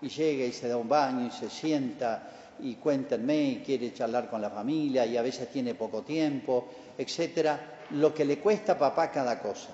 y 0.00 0.08
llega 0.08 0.44
y 0.44 0.52
se 0.52 0.68
da 0.68 0.76
un 0.76 0.88
baño 0.88 1.26
y 1.26 1.30
se 1.30 1.48
sienta 1.48 2.22
y 2.62 2.74
cuéntenme 2.76 3.62
quiere 3.64 3.92
charlar 3.92 4.28
con 4.28 4.40
la 4.40 4.50
familia 4.50 5.06
y 5.06 5.16
a 5.16 5.22
veces 5.22 5.48
tiene 5.48 5.74
poco 5.74 6.02
tiempo, 6.02 6.68
etcétera, 6.96 7.78
lo 7.90 8.14
que 8.14 8.24
le 8.24 8.38
cuesta 8.38 8.72
a 8.72 8.78
papá 8.78 9.10
cada 9.10 9.40
cosa, 9.40 9.70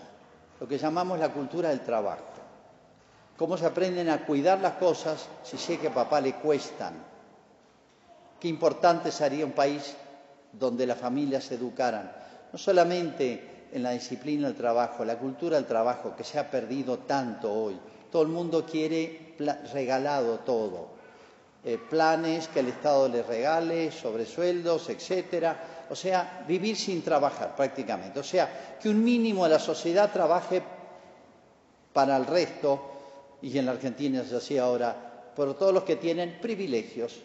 lo 0.60 0.66
que 0.66 0.78
llamamos 0.78 1.18
la 1.18 1.32
cultura 1.32 1.70
del 1.70 1.80
trabajo. 1.80 2.24
Cómo 3.36 3.56
se 3.56 3.66
aprenden 3.66 4.08
a 4.08 4.24
cuidar 4.24 4.60
las 4.60 4.74
cosas 4.74 5.28
si 5.42 5.58
sé 5.58 5.78
que 5.78 5.88
a 5.88 5.94
papá 5.94 6.20
le 6.20 6.34
cuestan. 6.34 6.94
Qué 8.40 8.48
importante 8.48 9.12
sería 9.12 9.44
un 9.44 9.52
país 9.52 9.94
donde 10.52 10.86
las 10.86 10.98
familias 10.98 11.44
se 11.44 11.56
educaran 11.56 12.10
no 12.52 12.58
solamente 12.58 13.68
en 13.72 13.82
la 13.82 13.90
disciplina 13.90 14.48
del 14.48 14.56
trabajo, 14.56 15.04
la 15.04 15.18
cultura 15.18 15.56
del 15.56 15.66
trabajo 15.66 16.14
que 16.16 16.24
se 16.24 16.38
ha 16.38 16.50
perdido 16.50 17.00
tanto 17.00 17.52
hoy, 17.52 17.78
todo 18.10 18.22
el 18.22 18.28
mundo 18.28 18.64
quiere 18.64 19.34
regalado 19.72 20.38
todo. 20.40 20.95
Eh, 21.68 21.78
planes 21.78 22.46
que 22.46 22.60
el 22.60 22.68
Estado 22.68 23.08
le 23.08 23.24
regale, 23.24 23.90
sobre 23.90 24.24
sueldos, 24.24 24.88
etcétera. 24.88 25.86
O 25.90 25.96
sea, 25.96 26.44
vivir 26.46 26.76
sin 26.76 27.02
trabajar 27.02 27.56
prácticamente. 27.56 28.20
O 28.20 28.22
sea, 28.22 28.76
que 28.80 28.88
un 28.88 29.02
mínimo 29.02 29.42
de 29.42 29.50
la 29.50 29.58
sociedad 29.58 30.12
trabaje 30.12 30.62
para 31.92 32.16
el 32.16 32.24
resto, 32.24 33.38
y 33.42 33.58
en 33.58 33.66
la 33.66 33.72
Argentina 33.72 34.20
es 34.20 34.32
así 34.32 34.56
ahora, 34.56 34.94
por 35.34 35.58
todos 35.58 35.74
los 35.74 35.82
que 35.82 35.96
tienen 35.96 36.38
privilegios. 36.40 37.18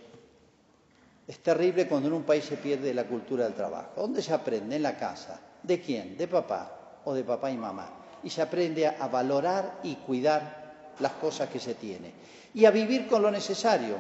Es 1.28 1.38
terrible 1.44 1.88
cuando 1.88 2.08
en 2.08 2.16
un 2.16 2.24
país 2.24 2.44
se 2.44 2.58
pierde 2.58 2.96
la 2.96 3.04
cultura 3.04 3.44
del 3.44 3.54
trabajo. 3.54 3.92
¿Dónde 3.96 4.24
se 4.24 4.34
aprende? 4.34 4.76
En 4.76 4.82
la 4.82 4.98
casa. 4.98 5.40
¿De 5.62 5.80
quién? 5.80 6.18
¿De 6.18 6.28
papá 6.28 7.02
o 7.06 7.14
de 7.14 7.24
papá 7.24 7.52
y 7.52 7.58
mamá? 7.58 7.92
Y 8.24 8.32
se 8.32 8.42
aprende 8.42 8.88
a 8.88 9.08
valorar 9.08 9.82
y 9.84 9.98
cuidar 9.98 10.94
las 11.00 11.12
cosas 11.12 11.48
que 11.48 11.60
se 11.60 11.76
tiene. 11.76 12.12
Y 12.56 12.66
a 12.66 12.72
vivir 12.72 13.08
con 13.08 13.22
lo 13.22 13.30
necesario, 13.30 13.98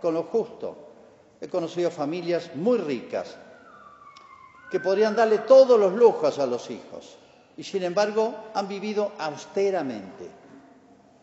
con 0.00 0.14
lo 0.14 0.24
justo. 0.24 0.76
He 1.40 1.48
conocido 1.48 1.90
familias 1.90 2.54
muy 2.54 2.78
ricas 2.78 3.36
que 4.70 4.80
podrían 4.80 5.16
darle 5.16 5.38
todos 5.38 5.78
los 5.78 5.92
lujos 5.92 6.38
a 6.38 6.46
los 6.46 6.70
hijos 6.70 7.16
y 7.56 7.64
sin 7.64 7.82
embargo 7.82 8.34
han 8.54 8.68
vivido 8.68 9.12
austeramente, 9.18 10.28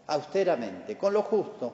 austeramente, 0.07 0.97
con 0.97 1.13
lo 1.13 1.21
justo. 1.21 1.73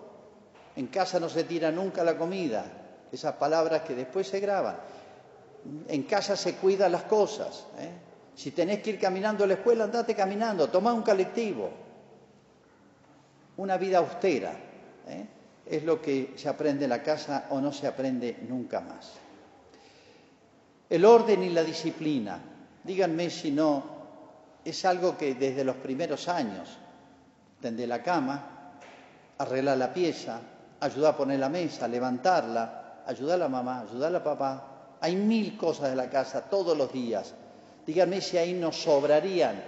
En 0.75 0.87
casa 0.87 1.19
no 1.19 1.29
se 1.29 1.43
tira 1.43 1.71
nunca 1.71 2.03
la 2.03 2.17
comida, 2.17 2.65
esas 3.11 3.35
palabras 3.35 3.81
que 3.81 3.95
después 3.95 4.27
se 4.27 4.39
graban. 4.39 4.77
En 5.87 6.03
casa 6.03 6.35
se 6.35 6.55
cuidan 6.55 6.91
las 6.91 7.03
cosas. 7.03 7.65
¿eh? 7.77 7.91
Si 8.35 8.51
tenés 8.51 8.81
que 8.81 8.91
ir 8.91 8.99
caminando 8.99 9.43
a 9.43 9.47
la 9.47 9.55
escuela, 9.55 9.83
andate 9.83 10.15
caminando, 10.15 10.69
toma 10.69 10.93
un 10.93 11.01
colectivo. 11.01 11.69
Una 13.57 13.77
vida 13.77 13.99
austera. 13.99 14.53
¿eh? 15.07 15.25
Es 15.71 15.83
lo 15.83 16.01
que 16.01 16.33
se 16.35 16.49
aprende 16.49 16.83
en 16.83 16.89
la 16.89 17.01
casa 17.01 17.47
o 17.51 17.61
no 17.61 17.71
se 17.71 17.87
aprende 17.87 18.39
nunca 18.49 18.81
más. 18.81 19.13
El 20.89 21.05
orden 21.05 21.43
y 21.43 21.49
la 21.49 21.63
disciplina. 21.63 22.37
Díganme 22.83 23.29
si 23.29 23.51
no, 23.51 23.81
es 24.65 24.83
algo 24.83 25.17
que 25.17 25.35
desde 25.35 25.63
los 25.63 25.77
primeros 25.77 26.27
años, 26.27 26.67
tender 27.61 27.87
la 27.87 28.03
cama, 28.03 28.73
arreglar 29.37 29.77
la 29.77 29.93
pieza, 29.93 30.41
ayudar 30.81 31.13
a 31.13 31.17
poner 31.17 31.39
la 31.39 31.47
mesa, 31.47 31.87
levantarla, 31.87 33.03
ayudar 33.05 33.35
a 33.35 33.45
la 33.45 33.49
mamá, 33.49 33.79
ayudar 33.79 34.09
a 34.09 34.11
la 34.19 34.23
papá. 34.23 34.67
Hay 34.99 35.15
mil 35.15 35.55
cosas 35.55 35.89
de 35.89 35.95
la 35.95 36.09
casa 36.09 36.41
todos 36.41 36.77
los 36.77 36.91
días. 36.91 37.33
Díganme 37.87 38.19
si 38.19 38.37
ahí 38.37 38.53
nos 38.53 38.75
sobrarían 38.75 39.63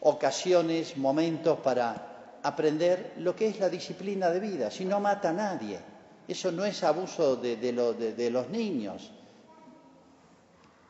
ocasiones, 0.00 0.96
momentos 0.98 1.58
para 1.60 2.07
aprender 2.42 3.14
lo 3.18 3.34
que 3.34 3.48
es 3.48 3.60
la 3.60 3.68
disciplina 3.68 4.30
de 4.30 4.40
vida, 4.40 4.70
si 4.70 4.84
no 4.84 5.00
mata 5.00 5.30
a 5.30 5.32
nadie. 5.32 5.78
Eso 6.26 6.52
no 6.52 6.64
es 6.64 6.84
abuso 6.84 7.36
de, 7.36 8.30
los 8.30 8.50
niños. 8.50 9.10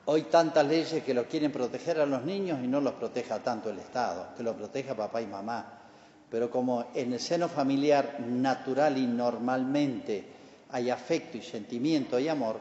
Hoy 0.07 0.23
tantas 0.23 0.67
leyes 0.67 1.05
que 1.05 1.15
lo 1.15 1.27
quieren 1.27 1.53
proteger 1.53 2.01
a 2.01 2.07
los 2.07 2.25
niños 2.25 2.59
y 2.63 2.67
no 2.67 2.81
los 2.81 2.95
proteja 2.95 3.39
tanto 3.39 3.71
el 3.71 3.79
Estado, 3.79 4.35
que 4.37 4.43
lo 4.43 4.57
proteja 4.57 4.97
papá 4.97 5.23
y 5.23 5.27
mamá. 5.27 5.81
Pero 6.29 6.51
como 6.51 6.87
en 6.95 7.13
el 7.13 7.21
seno 7.21 7.49
familiar 7.49 8.21
natural 8.21 8.99
y 8.99 9.07
normalmente 9.07 10.25
hay 10.71 10.91
afecto 10.91 11.37
y 11.39 11.43
sentimiento 11.43 12.19
y 12.19 12.29
amor, 12.29 12.59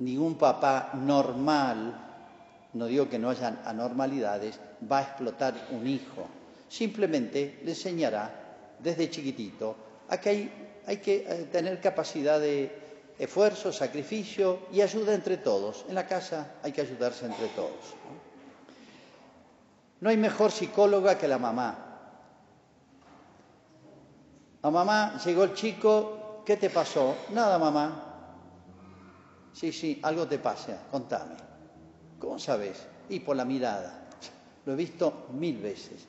ningún 0.00 0.36
papá 0.36 0.90
normal, 0.94 1.94
no 2.74 2.86
digo 2.86 3.08
que 3.08 3.18
no 3.18 3.30
hayan 3.30 3.60
anormalidades, 3.64 4.60
va 4.90 4.98
a 4.98 5.02
explotar 5.02 5.54
un 5.70 5.86
hijo. 5.86 6.26
Simplemente 6.74 7.60
le 7.62 7.70
enseñará 7.70 8.74
desde 8.80 9.08
chiquitito 9.08 9.76
a 10.08 10.18
que 10.18 10.50
hay, 10.84 10.96
que 10.96 11.22
eh, 11.22 11.48
tener 11.52 11.80
capacidad 11.80 12.40
de 12.40 13.14
esfuerzo, 13.16 13.72
sacrificio 13.72 14.66
y 14.72 14.80
ayuda 14.80 15.14
entre 15.14 15.36
todos. 15.36 15.84
En 15.88 15.94
la 15.94 16.08
casa 16.08 16.54
hay 16.64 16.72
que 16.72 16.80
ayudarse 16.80 17.26
entre 17.26 17.46
todos. 17.54 17.94
No 20.00 20.10
hay 20.10 20.16
mejor 20.16 20.50
psicóloga 20.50 21.16
que 21.16 21.28
la 21.28 21.38
mamá. 21.38 21.78
La 24.60 24.70
mamá 24.72 25.20
llegó 25.24 25.44
el 25.44 25.54
chico 25.54 26.42
¿qué 26.44 26.56
te 26.56 26.70
pasó? 26.70 27.14
Nada, 27.30 27.56
mamá. 27.56 28.02
Sí, 29.52 29.70
sí, 29.70 30.00
algo 30.02 30.26
te 30.26 30.40
pasa, 30.40 30.88
contame. 30.90 31.36
¿Cómo 32.18 32.36
sabes? 32.40 32.84
Y 33.10 33.20
por 33.20 33.36
la 33.36 33.44
mirada. 33.44 34.08
Lo 34.66 34.72
he 34.72 34.76
visto 34.76 35.28
mil 35.30 35.58
veces. 35.58 36.08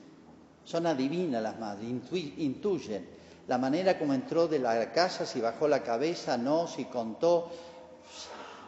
Son 0.65 0.85
adivinas 0.85 1.41
las 1.41 1.59
madres, 1.59 1.89
intuyen 2.37 3.07
la 3.47 3.57
manera 3.57 3.97
como 3.97 4.13
entró 4.13 4.47
de 4.47 4.59
la 4.59 4.91
casa, 4.91 5.25
si 5.25 5.39
bajó 5.39 5.67
la 5.67 5.83
cabeza, 5.83 6.37
no, 6.37 6.67
si 6.67 6.85
contó. 6.85 7.51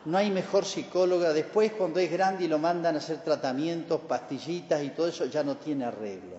No 0.06 0.18
hay 0.18 0.30
mejor 0.30 0.64
psicóloga. 0.64 1.34
Después, 1.34 1.74
cuando 1.74 2.00
es 2.00 2.12
grande 2.12 2.46
y 2.46 2.48
lo 2.48 2.60
mandan 2.60 2.96
a 2.96 3.00
hacer 3.00 3.24
tratamientos, 3.24 4.02
pastillitas 4.02 4.84
y 4.84 4.92
todo 4.92 5.08
eso, 5.08 5.26
ya 5.26 5.44
no 5.44 5.58
tiene 5.58 5.86
arreglo. 5.86 6.38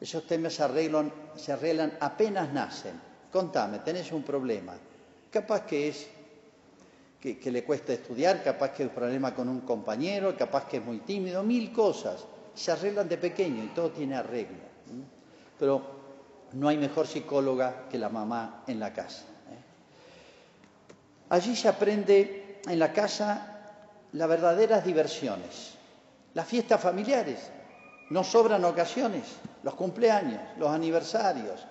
Esos 0.00 0.26
temas 0.26 0.54
se 0.54 0.62
arreglan, 0.62 1.12
se 1.36 1.52
arreglan 1.52 1.98
apenas 2.00 2.52
nacen 2.52 3.14
contame, 3.34 3.80
tenés 3.80 4.12
un 4.12 4.22
problema. 4.22 4.74
Capaz 5.28 5.66
que 5.66 5.88
es 5.88 6.06
que, 7.20 7.50
le 7.50 7.64
cuesta 7.64 7.92
estudiar, 7.92 8.44
capaz 8.44 8.70
que 8.70 8.84
es 8.84 8.88
un 8.90 8.94
problema 8.94 9.34
con 9.34 9.48
un 9.48 9.62
compañero, 9.62 10.36
capaz 10.36 10.68
que 10.68 10.76
es 10.76 10.84
muy 10.84 10.98
tímido, 10.98 11.42
mil 11.42 11.72
cosas. 11.72 12.24
Se 12.54 12.72
arreglan 12.72 13.08
de 13.08 13.18
pequeño 13.18 13.64
y 13.64 13.68
todo 13.68 13.90
tiene 13.90 14.16
arreglo. 14.16 14.62
Pero 15.58 15.82
no 16.52 16.68
hay 16.68 16.76
mejor 16.76 17.06
psicóloga 17.06 17.86
que 17.90 17.98
la 17.98 18.08
mamá 18.08 18.62
en 18.66 18.78
la 18.78 18.92
casa. 18.92 19.22
¿eh? 19.22 19.64
Allí 21.30 21.56
se 21.56 21.68
aprende 21.68 22.60
en 22.66 22.78
la 22.78 22.92
casa 22.92 23.54
las 24.12 24.28
verdaderas 24.28 24.84
diversiones, 24.84 25.74
las 26.34 26.46
fiestas 26.46 26.80
familiares. 26.80 27.50
No 28.10 28.22
sobran 28.22 28.64
ocasiones, 28.64 29.24
los 29.62 29.74
cumpleaños, 29.74 30.40
los 30.58 30.70
aniversarios, 30.70 31.66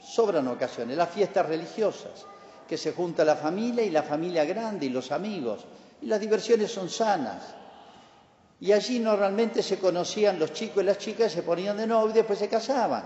sobran 0.00 0.48
ocasiones, 0.48 0.96
las 0.96 1.08
fiestas 1.08 1.46
religiosas, 1.46 2.26
que 2.68 2.76
se 2.76 2.92
junta 2.92 3.24
la 3.24 3.36
familia 3.36 3.82
y 3.84 3.90
la 3.90 4.02
familia 4.02 4.44
grande 4.44 4.86
y 4.86 4.90
los 4.90 5.10
amigos, 5.12 5.64
y 6.02 6.06
las 6.06 6.20
diversiones 6.20 6.70
son 6.70 6.90
sanas. 6.90 7.42
Y 8.60 8.72
allí 8.72 8.98
normalmente 8.98 9.62
se 9.62 9.78
conocían 9.78 10.38
los 10.38 10.52
chicos 10.52 10.82
y 10.82 10.86
las 10.86 10.98
chicas, 10.98 11.32
se 11.32 11.42
ponían 11.42 11.76
de 11.76 11.86
novio 11.86 12.10
y 12.10 12.14
después 12.14 12.38
se 12.38 12.48
casaban. 12.48 13.04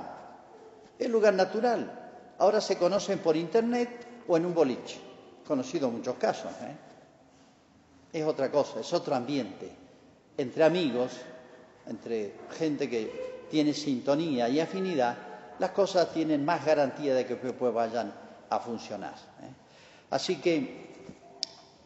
Es 0.98 1.08
lugar 1.08 1.34
natural. 1.34 2.00
Ahora 2.38 2.60
se 2.60 2.78
conocen 2.78 3.18
por 3.18 3.36
internet 3.36 4.06
o 4.26 4.36
en 4.36 4.46
un 4.46 4.54
boliche. 4.54 5.00
Conocido 5.46 5.90
muchos 5.90 6.16
casos. 6.16 6.50
¿eh? 6.62 6.76
Es 8.12 8.24
otra 8.24 8.50
cosa, 8.50 8.80
es 8.80 8.92
otro 8.92 9.14
ambiente. 9.14 9.70
Entre 10.36 10.64
amigos, 10.64 11.12
entre 11.86 12.34
gente 12.58 12.88
que 12.88 13.46
tiene 13.50 13.74
sintonía 13.74 14.48
y 14.48 14.60
afinidad, 14.60 15.16
las 15.58 15.70
cosas 15.72 16.12
tienen 16.12 16.44
más 16.44 16.64
garantía 16.64 17.14
de 17.14 17.26
que 17.26 17.36
después 17.36 17.72
vayan 17.72 18.12
a 18.48 18.58
funcionar. 18.58 19.14
¿eh? 19.14 19.62
Así 20.10 20.36
que 20.40 20.92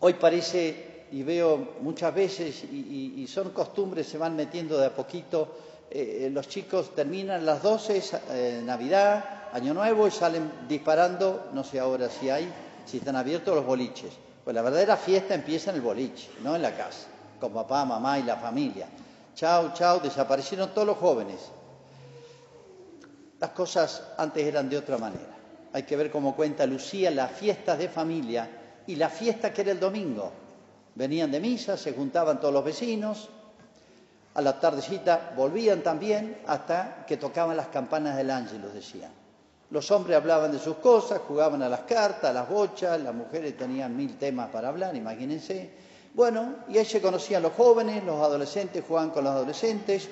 hoy 0.01 0.15
parece, 0.15 0.96
y 1.13 1.23
veo 1.23 1.77
muchas 1.81 2.15
veces, 2.15 2.65
y, 2.65 3.27
son 3.29 3.51
costumbres, 3.51 4.07
se 4.07 4.19
van 4.19 4.37
metiendo 4.37 4.79
de 4.79 4.87
a 4.87 4.95
poquito, 4.95 5.57
eh, 5.91 6.27
eh, 6.27 6.31
los 6.31 6.49
chicos 6.49 6.95
terminan 6.95 7.47
las 7.47 7.63
12, 7.63 8.63
Navidad, 8.65 9.49
Año 9.53 9.73
Nuevo, 9.73 10.07
y 10.07 10.11
salen 10.11 10.51
disparando, 10.69 11.49
no 11.53 11.65
sé 11.65 11.79
ahora 11.79 12.09
si 12.09 12.29
hay, 12.29 12.53
si 12.85 12.99
están 12.99 13.17
abiertos 13.17 13.55
los 13.55 13.65
boliches. 13.65 14.13
Pues 14.45 14.55
la 14.55 14.63
verdadera 14.63 14.97
fiesta 14.97 15.35
empieza 15.35 15.71
en 15.71 15.77
el 15.77 15.83
boliche, 15.83 16.31
no 16.43 16.55
en 16.55 16.63
la 16.63 16.77
casa, 16.77 17.09
con 17.41 17.53
papá, 17.53 17.85
mamá 17.85 18.19
y 18.19 18.23
la 18.23 18.37
familia. 18.37 18.87
Chao, 19.35 19.73
chao, 19.75 19.99
desaparecieron 19.99 20.71
todos 20.71 20.87
los 20.87 20.97
jóvenes. 20.97 21.51
Las 23.39 23.51
cosas 23.51 24.03
antes 24.17 24.47
eran 24.47 24.69
de 24.69 24.79
otra 24.79 24.99
manera. 24.99 25.37
Hay 25.73 25.83
que 25.83 25.97
ver 25.97 26.11
cómo 26.11 26.35
cuenta 26.35 26.65
Lucía 26.65 27.11
las 27.11 27.33
fiestas 27.33 27.79
de 27.79 27.89
familia 27.89 28.49
y 28.87 28.95
la 28.97 29.11
fiesta 29.11 29.53
que 29.53 29.63
era 29.63 29.73
el 29.73 29.81
domingo. 29.81 30.33
Venían 30.97 31.31
de 31.31 31.41
misa, 31.41 31.77
se 31.77 31.93
juntaban 31.93 32.41
todos 32.41 32.55
los 32.55 32.65
vecinos, 32.65 33.29
a 34.35 34.43
la 34.43 34.59
tardecita 34.59 35.33
volvían 35.37 35.83
también 35.83 36.39
hasta 36.47 37.05
que 37.07 37.17
tocaban 37.17 37.57
las 37.57 37.69
campanas 37.69 38.17
del 38.17 38.31
ángel, 38.31 38.63
decían. 38.73 39.11
Los 39.71 39.91
hombres 39.91 40.17
hablaban 40.17 40.53
de 40.53 40.59
sus 40.59 40.77
cosas, 40.77 41.21
jugaban 41.27 41.63
a 41.63 41.69
las 41.69 41.81
cartas, 41.81 42.31
a 42.31 42.33
las 42.33 42.49
bochas, 42.49 43.01
las 43.01 43.15
mujeres 43.15 43.57
tenían 43.57 43.97
mil 43.97 44.17
temas 44.17 44.49
para 44.51 44.69
hablar, 44.69 44.95
imagínense. 44.97 45.71
Bueno, 46.15 46.57
y 46.69 46.79
ahí 46.79 46.85
se 46.85 47.01
conocían 47.01 47.43
los 47.43 47.53
jóvenes, 47.53 48.05
los 48.05 48.21
adolescentes 48.23 48.85
jugaban 48.87 49.11
con 49.11 49.25
los 49.25 49.33
adolescentes. 49.33 50.09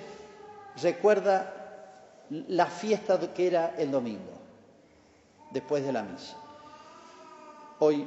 Recuerda 0.82 1.54
la 2.48 2.66
fiesta 2.66 3.18
que 3.32 3.46
era 3.46 3.74
el 3.78 3.90
domingo, 3.90 4.32
después 5.50 5.84
de 5.84 5.92
la 5.92 6.02
misa. 6.02 6.36
Hoy 7.78 8.06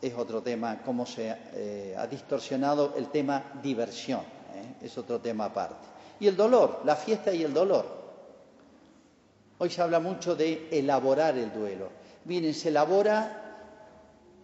es 0.00 0.14
otro 0.14 0.42
tema, 0.42 0.80
cómo 0.84 1.04
se 1.04 1.36
eh, 1.54 1.94
ha 1.98 2.06
distorsionado 2.06 2.94
el 2.96 3.08
tema 3.08 3.52
diversión, 3.62 4.20
¿eh? 4.20 4.84
es 4.84 4.96
otro 4.96 5.20
tema 5.20 5.46
aparte. 5.46 5.86
Y 6.20 6.26
el 6.26 6.36
dolor, 6.36 6.82
la 6.84 6.96
fiesta 6.96 7.32
y 7.32 7.42
el 7.42 7.52
dolor. 7.52 7.98
Hoy 9.58 9.70
se 9.70 9.82
habla 9.82 9.98
mucho 9.98 10.36
de 10.36 10.68
elaborar 10.70 11.36
el 11.36 11.52
duelo. 11.52 11.88
Miren, 12.24 12.54
se 12.54 12.68
elabora 12.68 13.48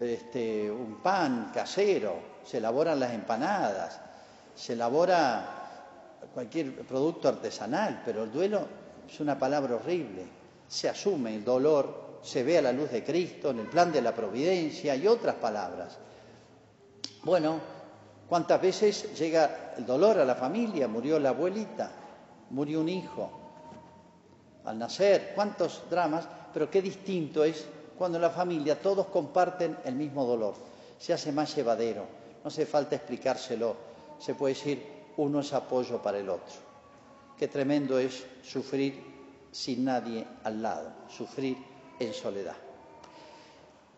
este, 0.01 0.71
un 0.71 0.97
pan 1.03 1.51
casero, 1.55 2.17
se 2.45 2.59
elaboran 2.59 2.99
las 2.99 3.13
empanadas, 3.13 4.01
se 4.55 4.73
elabora 4.73 5.65
cualquier 6.33 6.85
producto 6.87 7.29
artesanal, 7.29 8.03
pero 8.05 8.25
el 8.25 8.33
duelo 8.33 8.67
es 9.09 9.21
una 9.21 9.39
palabra 9.39 9.77
horrible. 9.77 10.25
Se 10.67 10.89
asume 10.89 11.37
el 11.37 11.45
dolor, 11.45 12.04
se 12.25 12.43
ve 12.43 12.57
a 12.57 12.63
la 12.63 12.73
luz 12.73 12.91
de 12.91 13.05
Cristo, 13.05 13.51
en 13.51 13.61
el 13.61 13.67
plan 13.67 13.93
de 13.93 14.01
la 14.01 14.15
providencia 14.15 14.97
y 14.97 15.07
otras 15.07 15.35
palabras. 15.35 15.99
Bueno, 17.23 17.61
¿cuántas 18.27 18.61
veces 18.63 19.15
llega 19.19 19.75
el 19.77 19.85
dolor 19.85 20.19
a 20.19 20.25
la 20.25 20.35
familia? 20.35 20.89
Murió 20.89 21.19
la 21.19 21.29
abuelita, 21.29 21.91
murió 22.51 22.81
un 22.81 22.89
hijo 22.89 23.31
al 24.65 24.79
nacer, 24.79 25.33
cuántos 25.35 25.83
dramas, 25.91 26.27
pero 26.53 26.71
qué 26.71 26.81
distinto 26.81 27.45
es 27.45 27.67
cuando 27.99 28.17
en 28.17 28.23
la 28.23 28.31
familia 28.31 28.81
todos 28.81 29.07
comparten 29.09 29.77
el 29.85 29.95
mismo 29.95 30.25
dolor. 30.25 30.55
Se 30.99 31.13
hace 31.13 31.31
más 31.31 31.55
llevadero, 31.55 32.07
no 32.43 32.49
hace 32.49 32.65
falta 32.65 32.97
explicárselo, 32.97 33.77
se 34.19 34.35
puede 34.35 34.55
decir 34.55 34.83
uno 35.19 35.41
es 35.41 35.53
apoyo 35.53 36.01
para 36.01 36.19
el 36.19 36.31
otro. 36.31 36.55
Qué 37.37 37.49
tremendo 37.49 37.99
es 37.99 38.25
sufrir 38.43 39.03
sin 39.53 39.85
nadie 39.85 40.27
al 40.43 40.63
lado, 40.63 40.91
sufrir 41.09 41.74
en 41.99 42.13
soledad. 42.13 42.57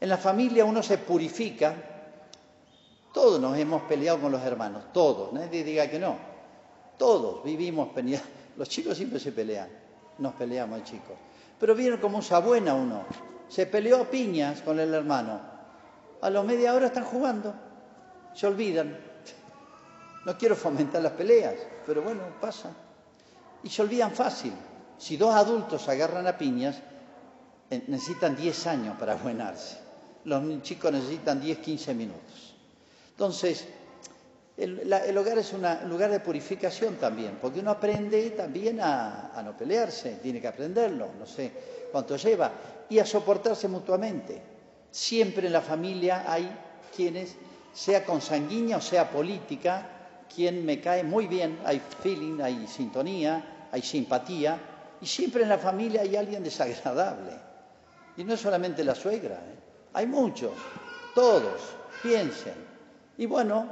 En 0.00 0.08
la 0.08 0.16
familia 0.16 0.64
uno 0.64 0.82
se 0.82 0.98
purifica, 0.98 1.74
todos 3.12 3.40
nos 3.40 3.56
hemos 3.56 3.82
peleado 3.82 4.20
con 4.20 4.32
los 4.32 4.42
hermanos, 4.42 4.92
todos, 4.92 5.32
nadie 5.32 5.64
diga 5.64 5.88
que 5.88 5.98
no, 5.98 6.16
todos 6.98 7.42
vivimos 7.42 7.88
peleando, 7.94 8.26
los 8.56 8.68
chicos 8.68 8.96
siempre 8.96 9.18
se 9.18 9.32
pelean, 9.32 9.68
nos 10.18 10.34
peleamos 10.34 10.84
chicos, 10.84 11.16
pero 11.58 11.74
vieron 11.74 11.98
como 11.98 12.18
usa 12.18 12.40
buena 12.40 12.74
uno, 12.74 13.04
se 13.48 13.66
peleó 13.66 14.02
a 14.02 14.04
piñas 14.04 14.60
con 14.60 14.78
el 14.78 14.92
hermano, 14.92 15.40
a 16.20 16.30
los 16.30 16.44
media 16.44 16.74
hora 16.74 16.86
están 16.86 17.04
jugando, 17.04 17.54
se 18.34 18.46
olvidan, 18.46 18.98
no 20.26 20.36
quiero 20.36 20.56
fomentar 20.56 21.00
las 21.02 21.12
peleas, 21.12 21.54
pero 21.86 22.02
bueno, 22.02 22.22
pasa. 22.40 22.72
Y 23.62 23.68
se 23.68 23.80
olvidan 23.80 24.10
fácil. 24.10 24.52
Si 24.98 25.16
dos 25.16 25.32
adultos 25.32 25.88
agarran 25.88 26.26
a 26.26 26.36
piñas, 26.36 26.82
necesitan 27.70 28.36
10 28.36 28.66
años 28.66 28.96
para 28.98 29.14
buenarse. 29.16 29.78
Los 30.24 30.62
chicos 30.62 30.92
necesitan 30.92 31.40
10, 31.40 31.58
15 31.58 31.94
minutos. 31.94 32.54
Entonces, 33.10 33.66
el, 34.56 35.18
hogar 35.18 35.38
es 35.38 35.52
un 35.52 35.64
lugar 35.88 36.10
de 36.10 36.20
purificación 36.20 36.96
también, 36.96 37.38
porque 37.40 37.60
uno 37.60 37.70
aprende 37.70 38.30
también 38.30 38.80
a, 38.80 39.32
a, 39.34 39.42
no 39.42 39.56
pelearse, 39.56 40.18
tiene 40.22 40.40
que 40.40 40.48
aprenderlo, 40.48 41.10
no 41.18 41.26
sé 41.26 41.52
cuánto 41.92 42.16
lleva, 42.16 42.52
y 42.88 42.98
a 42.98 43.06
soportarse 43.06 43.68
mutuamente. 43.68 44.40
Siempre 44.90 45.46
en 45.46 45.52
la 45.52 45.60
familia 45.60 46.24
hay 46.26 46.50
quienes, 46.94 47.36
sea 47.74 48.04
consanguínea 48.04 48.78
o 48.78 48.80
sea 48.80 49.10
política, 49.10 49.96
quien 50.34 50.64
me 50.64 50.80
cae 50.80 51.04
muy 51.04 51.26
bien, 51.26 51.60
hay 51.64 51.80
feeling, 52.02 52.40
hay 52.40 52.66
sintonía, 52.66 53.68
hay 53.70 53.82
simpatía, 53.82 54.58
y 55.00 55.06
siempre 55.06 55.42
en 55.42 55.50
la 55.50 55.58
familia 55.58 56.00
hay 56.00 56.16
alguien 56.16 56.42
desagradable. 56.42 57.45
Y 58.16 58.24
no 58.24 58.34
es 58.34 58.40
solamente 58.40 58.82
la 58.84 58.94
suegra, 58.94 59.36
¿eh? 59.36 59.58
hay 59.94 60.06
muchos, 60.06 60.52
todos, 61.14 61.60
piensen. 62.02 62.54
Y 63.18 63.26
bueno, 63.26 63.66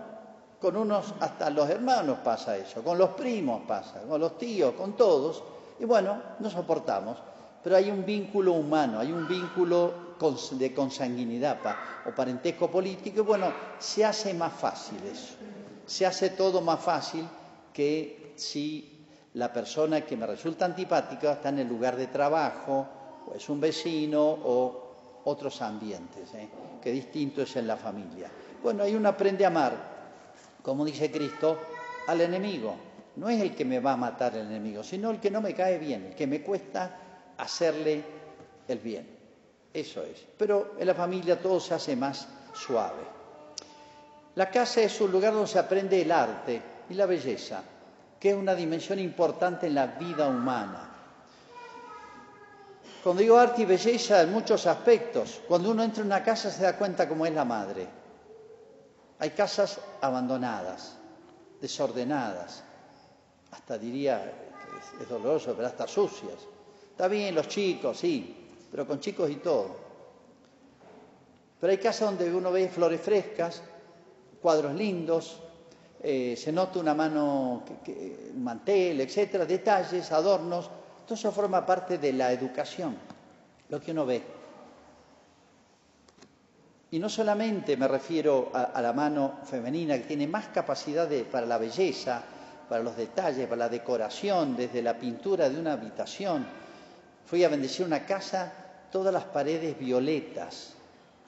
con 0.60 0.76
unos, 0.76 1.14
hasta 1.20 1.50
los 1.50 1.68
hermanos 1.68 2.18
pasa 2.24 2.56
eso, 2.56 2.82
con 2.82 2.98
los 2.98 3.10
primos 3.10 3.62
pasa, 3.66 4.02
con 4.02 4.20
los 4.20 4.38
tíos, 4.38 4.74
con 4.74 4.96
todos. 4.96 5.42
Y 5.78 5.84
bueno, 5.84 6.22
nos 6.40 6.52
soportamos, 6.52 7.18
pero 7.62 7.76
hay 7.76 7.90
un 7.90 8.04
vínculo 8.04 8.52
humano, 8.52 9.00
hay 9.00 9.12
un 9.12 9.26
vínculo 9.26 10.04
de 10.52 10.72
consanguinidad 10.72 11.58
o 12.06 12.14
parentesco 12.14 12.70
político, 12.70 13.20
y 13.20 13.22
bueno, 13.24 13.52
se 13.78 14.04
hace 14.04 14.32
más 14.32 14.54
fácil 14.54 14.98
eso 15.04 15.34
se 15.86 16.06
hace 16.06 16.30
todo 16.30 16.60
más 16.60 16.80
fácil 16.80 17.26
que 17.72 18.32
si 18.36 19.06
la 19.34 19.52
persona 19.52 20.02
que 20.02 20.16
me 20.16 20.26
resulta 20.26 20.64
antipática 20.64 21.32
está 21.32 21.48
en 21.48 21.60
el 21.60 21.68
lugar 21.68 21.96
de 21.96 22.06
trabajo, 22.06 22.86
o 23.26 23.34
es 23.34 23.48
un 23.48 23.60
vecino 23.60 24.22
o 24.22 24.84
otros 25.24 25.60
ambientes, 25.62 26.34
¿eh? 26.34 26.48
que 26.82 26.90
distinto 26.90 27.42
es 27.42 27.56
en 27.56 27.66
la 27.66 27.76
familia. 27.76 28.30
Bueno, 28.62 28.82
ahí 28.82 28.94
uno 28.94 29.08
aprende 29.08 29.44
a 29.44 29.48
amar, 29.48 29.72
como 30.62 30.84
dice 30.84 31.10
Cristo, 31.10 31.58
al 32.06 32.20
enemigo. 32.20 32.74
No 33.16 33.28
es 33.28 33.40
el 33.40 33.54
que 33.54 33.64
me 33.64 33.80
va 33.80 33.92
a 33.92 33.96
matar 33.96 34.36
el 34.36 34.46
enemigo, 34.46 34.82
sino 34.82 35.10
el 35.10 35.20
que 35.20 35.30
no 35.30 35.40
me 35.40 35.54
cae 35.54 35.78
bien, 35.78 36.06
el 36.06 36.14
que 36.14 36.26
me 36.26 36.42
cuesta 36.42 36.98
hacerle 37.38 38.02
el 38.68 38.78
bien. 38.78 39.08
Eso 39.72 40.02
es. 40.02 40.24
Pero 40.36 40.74
en 40.78 40.86
la 40.86 40.94
familia 40.94 41.40
todo 41.40 41.60
se 41.60 41.74
hace 41.74 41.96
más 41.96 42.28
suave. 42.52 43.02
La 44.34 44.50
casa 44.50 44.80
es 44.82 45.00
un 45.00 45.12
lugar 45.12 45.32
donde 45.32 45.48
se 45.48 45.58
aprende 45.58 46.02
el 46.02 46.10
arte 46.10 46.60
y 46.88 46.94
la 46.94 47.06
belleza, 47.06 47.62
que 48.18 48.30
es 48.30 48.36
una 48.36 48.54
dimensión 48.54 48.98
importante 48.98 49.66
en 49.66 49.74
la 49.74 49.86
vida 49.86 50.28
humana. 50.28 50.93
Cuando 53.04 53.20
digo 53.20 53.36
arte 53.36 53.60
y 53.60 53.64
belleza, 53.66 54.22
en 54.22 54.32
muchos 54.32 54.66
aspectos, 54.66 55.42
cuando 55.46 55.72
uno 55.72 55.84
entra 55.84 56.00
en 56.00 56.06
una 56.06 56.24
casa 56.24 56.50
se 56.50 56.62
da 56.62 56.78
cuenta 56.78 57.06
cómo 57.06 57.26
es 57.26 57.34
la 57.34 57.44
madre. 57.44 57.86
Hay 59.18 59.28
casas 59.30 59.78
abandonadas, 60.00 60.96
desordenadas, 61.60 62.64
hasta 63.50 63.76
diría 63.76 64.22
que 64.96 65.02
es 65.02 65.08
doloroso, 65.10 65.52
pero 65.54 65.68
hasta 65.68 65.86
sucias. 65.86 66.38
Está 66.92 67.06
bien 67.06 67.34
los 67.34 67.46
chicos, 67.46 67.98
sí, 67.98 68.48
pero 68.70 68.86
con 68.86 69.00
chicos 69.00 69.28
y 69.28 69.36
todo. 69.36 69.76
Pero 71.60 71.70
hay 71.70 71.78
casas 71.78 72.08
donde 72.08 72.34
uno 72.34 72.50
ve 72.50 72.70
flores 72.70 73.02
frescas, 73.02 73.60
cuadros 74.40 74.72
lindos, 74.72 75.42
eh, 76.02 76.36
se 76.38 76.50
nota 76.52 76.78
una 76.78 76.94
mano, 76.94 77.64
mantel, 78.34 79.02
etcétera, 79.02 79.44
detalles, 79.44 80.10
adornos. 80.10 80.70
Todo 81.04 81.14
eso 81.14 81.32
forma 81.32 81.64
parte 81.64 81.98
de 81.98 82.12
la 82.12 82.32
educación, 82.32 82.96
lo 83.68 83.80
que 83.80 83.92
uno 83.92 84.06
ve. 84.06 84.22
Y 86.90 86.98
no 86.98 87.08
solamente 87.08 87.76
me 87.76 87.88
refiero 87.88 88.50
a, 88.54 88.80
la 88.80 88.92
mano 88.92 89.40
femenina, 89.44 89.98
que 89.98 90.04
tiene 90.04 90.26
más 90.26 90.48
capacidad 90.48 91.08
para 91.30 91.46
la 91.46 91.58
belleza, 91.58 92.22
para 92.68 92.82
los 92.82 92.96
detalles, 92.96 93.46
para 93.46 93.56
la 93.56 93.68
decoración, 93.68 94.56
desde 94.56 94.80
la 94.80 94.96
pintura 94.96 95.48
de 95.48 95.58
una 95.58 95.72
habitación. 95.72 96.46
Fui 97.26 97.42
a 97.42 97.48
bendecir 97.48 97.84
una 97.84 98.06
casa, 98.06 98.52
todas 98.92 99.12
las 99.12 99.24
paredes 99.24 99.78
violetas. 99.78 100.74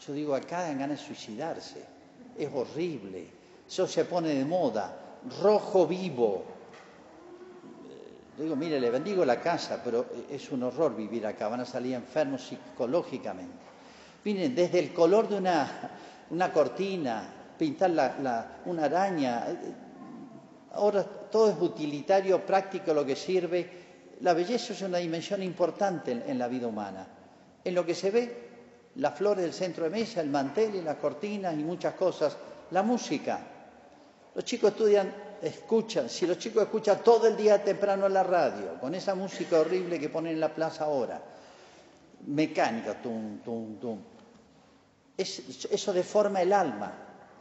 Yo 0.06 0.12
digo, 0.12 0.34
acá 0.34 0.62
dan 0.62 0.78
ganas 0.78 1.00
de 1.00 1.06
suicidarse 1.06 1.96
es 2.38 2.50
horrible. 2.52 3.26
Eso 3.66 3.86
se 3.86 4.04
pone 4.04 4.28
de 4.28 4.44
moda. 4.44 4.94
Rojo 5.42 5.86
vivo. 5.86 6.44
Digo, 8.38 8.54
mire, 8.54 8.78
le 8.78 8.90
bendigo 8.90 9.24
la 9.24 9.40
casa, 9.40 9.80
pero 9.82 10.06
es 10.30 10.50
un 10.52 10.62
horror 10.62 10.94
vivir 10.94 11.26
acá. 11.26 11.48
Van 11.48 11.60
a 11.60 11.64
salir 11.64 11.94
enfermos 11.94 12.42
psicológicamente. 12.42 13.64
Miren, 14.24 14.54
desde 14.54 14.78
el 14.78 14.92
color 14.92 15.28
de 15.28 15.36
una, 15.36 15.90
una 16.30 16.52
cortina, 16.52 17.28
pintar 17.58 17.90
la, 17.90 18.58
una 18.66 18.84
araña. 18.84 19.46
Ahora 20.72 21.04
todo 21.04 21.50
es 21.50 21.60
utilitario, 21.60 22.44
práctico, 22.44 22.92
lo 22.92 23.06
que 23.06 23.16
sirve. 23.16 23.86
La 24.20 24.34
belleza 24.34 24.74
es 24.74 24.82
una 24.82 24.98
dimensión 24.98 25.42
importante 25.42 26.12
en, 26.12 26.24
en 26.26 26.38
la 26.38 26.48
vida 26.48 26.66
humana. 26.66 27.06
En 27.64 27.74
lo 27.74 27.86
que 27.86 27.94
se 27.94 28.10
ve 28.10 28.46
las 28.96 29.14
flores 29.14 29.44
del 29.44 29.52
centro 29.52 29.84
de 29.84 29.90
mesa, 29.90 30.20
el 30.20 30.28
mantel 30.30 30.74
y 30.74 30.82
las 30.82 30.96
cortinas 30.96 31.54
y 31.54 31.62
muchas 31.62 31.94
cosas. 31.94 32.36
La 32.70 32.82
música. 32.82 33.40
Los 34.34 34.44
chicos 34.44 34.72
estudian, 34.72 35.12
escuchan. 35.48 36.08
Si 36.08 36.26
los 36.26 36.38
chicos 36.38 36.62
escuchan 36.64 37.02
todo 37.02 37.26
el 37.26 37.36
día 37.36 37.62
temprano 37.62 38.08
la 38.08 38.22
radio, 38.22 38.78
con 38.80 38.94
esa 38.94 39.14
música 39.14 39.60
horrible 39.60 39.98
que 39.98 40.08
ponen 40.08 40.32
en 40.32 40.40
la 40.40 40.54
plaza 40.54 40.84
ahora, 40.84 41.22
mecánica, 42.26 43.00
tum, 43.00 43.38
tum, 43.38 43.76
tum. 43.78 43.98
eso 45.16 45.92
deforma 45.92 46.42
el 46.42 46.52
alma. 46.52 46.92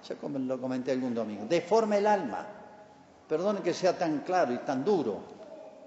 Yo 0.08 0.30
lo 0.30 0.62
comenté 0.62 0.92
algún 0.92 1.14
domingo. 1.16 1.46
Deforma 1.46 1.98
el 1.98 2.06
alma. 2.06 2.46
Perdonen 3.28 3.64
que 3.64 3.74
sea 3.74 3.98
tan 3.98 4.20
claro 4.20 4.54
y 4.54 4.60
tan 4.60 4.86
duro, 4.86 5.20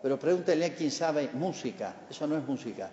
pero 0.03 0.19
pregúntenle 0.19 0.67
a 0.67 0.75
quien 0.75 0.91
sabe 0.91 1.31
música. 1.35 1.95
Eso 2.11 2.27
no 2.27 2.37
es 2.37 2.45
música. 2.45 2.91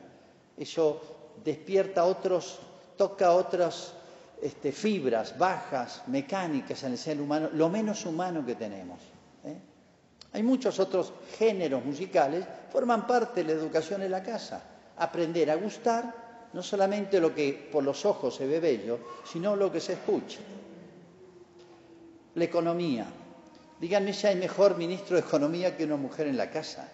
Eso 0.55 1.33
despierta 1.43 2.05
otros, 2.05 2.59
toca 2.95 3.31
otras 3.31 3.93
este, 4.41 4.71
fibras 4.71 5.38
bajas, 5.38 6.03
mecánicas 6.07 6.83
en 6.83 6.91
el 6.91 6.97
ser 6.97 7.19
humano, 7.19 7.49
lo 7.53 7.69
menos 7.69 8.05
humano 8.05 8.45
que 8.45 8.55
tenemos. 8.55 8.99
Hay 10.35 10.43
muchos 10.43 10.79
otros 10.79 11.13
géneros 11.37 11.85
musicales, 11.85 12.45
forman 12.69 13.07
parte 13.07 13.41
de 13.41 13.53
la 13.53 13.61
educación 13.61 14.03
en 14.03 14.11
la 14.11 14.21
casa. 14.21 14.61
Aprender 14.97 15.49
a 15.49 15.55
gustar 15.55 16.49
no 16.51 16.61
solamente 16.61 17.21
lo 17.21 17.33
que 17.33 17.69
por 17.71 17.85
los 17.85 18.03
ojos 18.03 18.35
se 18.35 18.45
ve 18.45 18.59
bello, 18.59 18.99
sino 19.23 19.55
lo 19.55 19.71
que 19.71 19.79
se 19.79 19.93
escucha. 19.93 20.39
La 22.33 22.43
economía. 22.43 23.05
Díganme 23.79 24.11
si 24.11 24.27
hay 24.27 24.35
mejor 24.35 24.75
ministro 24.75 25.15
de 25.15 25.21
Economía 25.21 25.77
que 25.77 25.85
una 25.85 25.95
mujer 25.95 26.27
en 26.27 26.35
la 26.35 26.51
casa. 26.51 26.85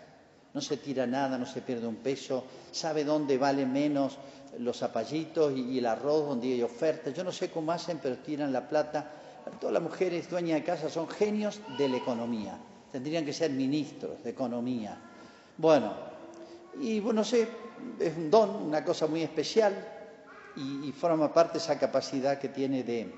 no 0.54 0.62
se 0.62 0.78
tira 0.78 1.08
nada, 1.08 1.36
no 1.40 1.48
se 1.48 1.64
pierde 1.64 1.88
un 1.88 1.96
peso, 1.96 2.44
sabe 2.72 3.04
dónde 3.04 3.40
vale 3.40 3.66
menos 3.66 4.20
los 4.60 4.78
zapallitos 4.78 5.58
y, 5.58 5.80
el 5.80 5.88
arroz, 5.88 6.28
donde 6.28 6.54
hay 6.54 6.62
ofertas. 6.62 7.12
Yo 7.16 7.24
no 7.24 7.32
sé 7.32 7.50
cómo 7.50 7.72
hacen, 7.72 7.98
pero 8.04 8.18
tiran 8.18 8.54
la 8.54 8.70
plata. 8.70 9.10
Todas 9.60 9.74
las 9.74 9.82
mujeres 9.82 10.30
dueñas 10.30 10.60
de 10.60 10.64
casa 10.64 10.92
son 10.92 11.10
genios 11.10 11.60
de 11.80 11.90
la 11.90 11.98
economía. 11.98 12.60
Tendrían 12.92 13.26
que 13.26 13.34
ser 13.34 13.52
ministros 13.52 14.24
de 14.24 14.32
economía. 14.32 14.98
Bueno, 15.58 15.94
y 16.80 17.00
bueno, 17.00 17.24
sé, 17.24 17.48
es 18.00 18.18
un 18.18 18.30
don, 18.30 18.50
una 18.50 18.84
cosa 18.84 19.08
muy 19.08 19.24
especial 19.24 19.74
y, 20.56 20.90
y 20.90 20.92
forma 20.92 21.34
parte 21.34 21.54
de 21.54 21.60
esa 21.60 21.80
capacidad 21.80 22.38
que 22.38 22.50
tiene 22.50 22.84
de 22.84 23.14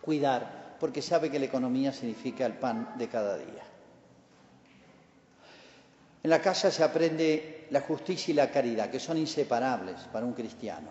cuidar, 0.00 0.76
porque 0.78 1.02
sabe 1.02 1.30
que 1.30 1.38
la 1.38 1.46
economía 1.46 1.92
significa 1.92 2.46
el 2.46 2.54
pan 2.54 2.94
de 2.96 3.08
cada 3.08 3.36
día. 3.36 3.64
En 6.22 6.30
la 6.30 6.42
casa 6.42 6.70
se 6.70 6.82
aprende 6.82 7.66
la 7.70 7.80
justicia 7.80 8.32
y 8.32 8.34
la 8.34 8.50
caridad, 8.50 8.90
que 8.90 9.00
son 9.00 9.16
inseparables 9.16 9.96
para 10.12 10.26
un 10.26 10.32
cristiano. 10.32 10.88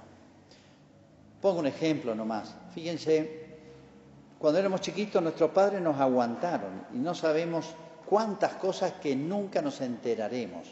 Pongo 1.42 1.60
un 1.60 1.68
ejemplo 1.68 2.16
nomás. 2.16 2.56
Fíjense, 2.74 3.46
cuando 4.40 4.60
éramos 4.60 4.82
chiquitos 4.82 5.22
nuestros 5.22 5.52
padres 5.52 5.82
nos 5.82 6.00
aguantaron 6.00 6.86
y 6.94 6.98
no 6.98 7.14
sabemos 7.14 7.76
cuántas 8.10 8.54
cosas 8.54 8.94
que 8.94 9.16
nunca 9.16 9.62
nos 9.62 9.82
enteraremos. 9.82 10.68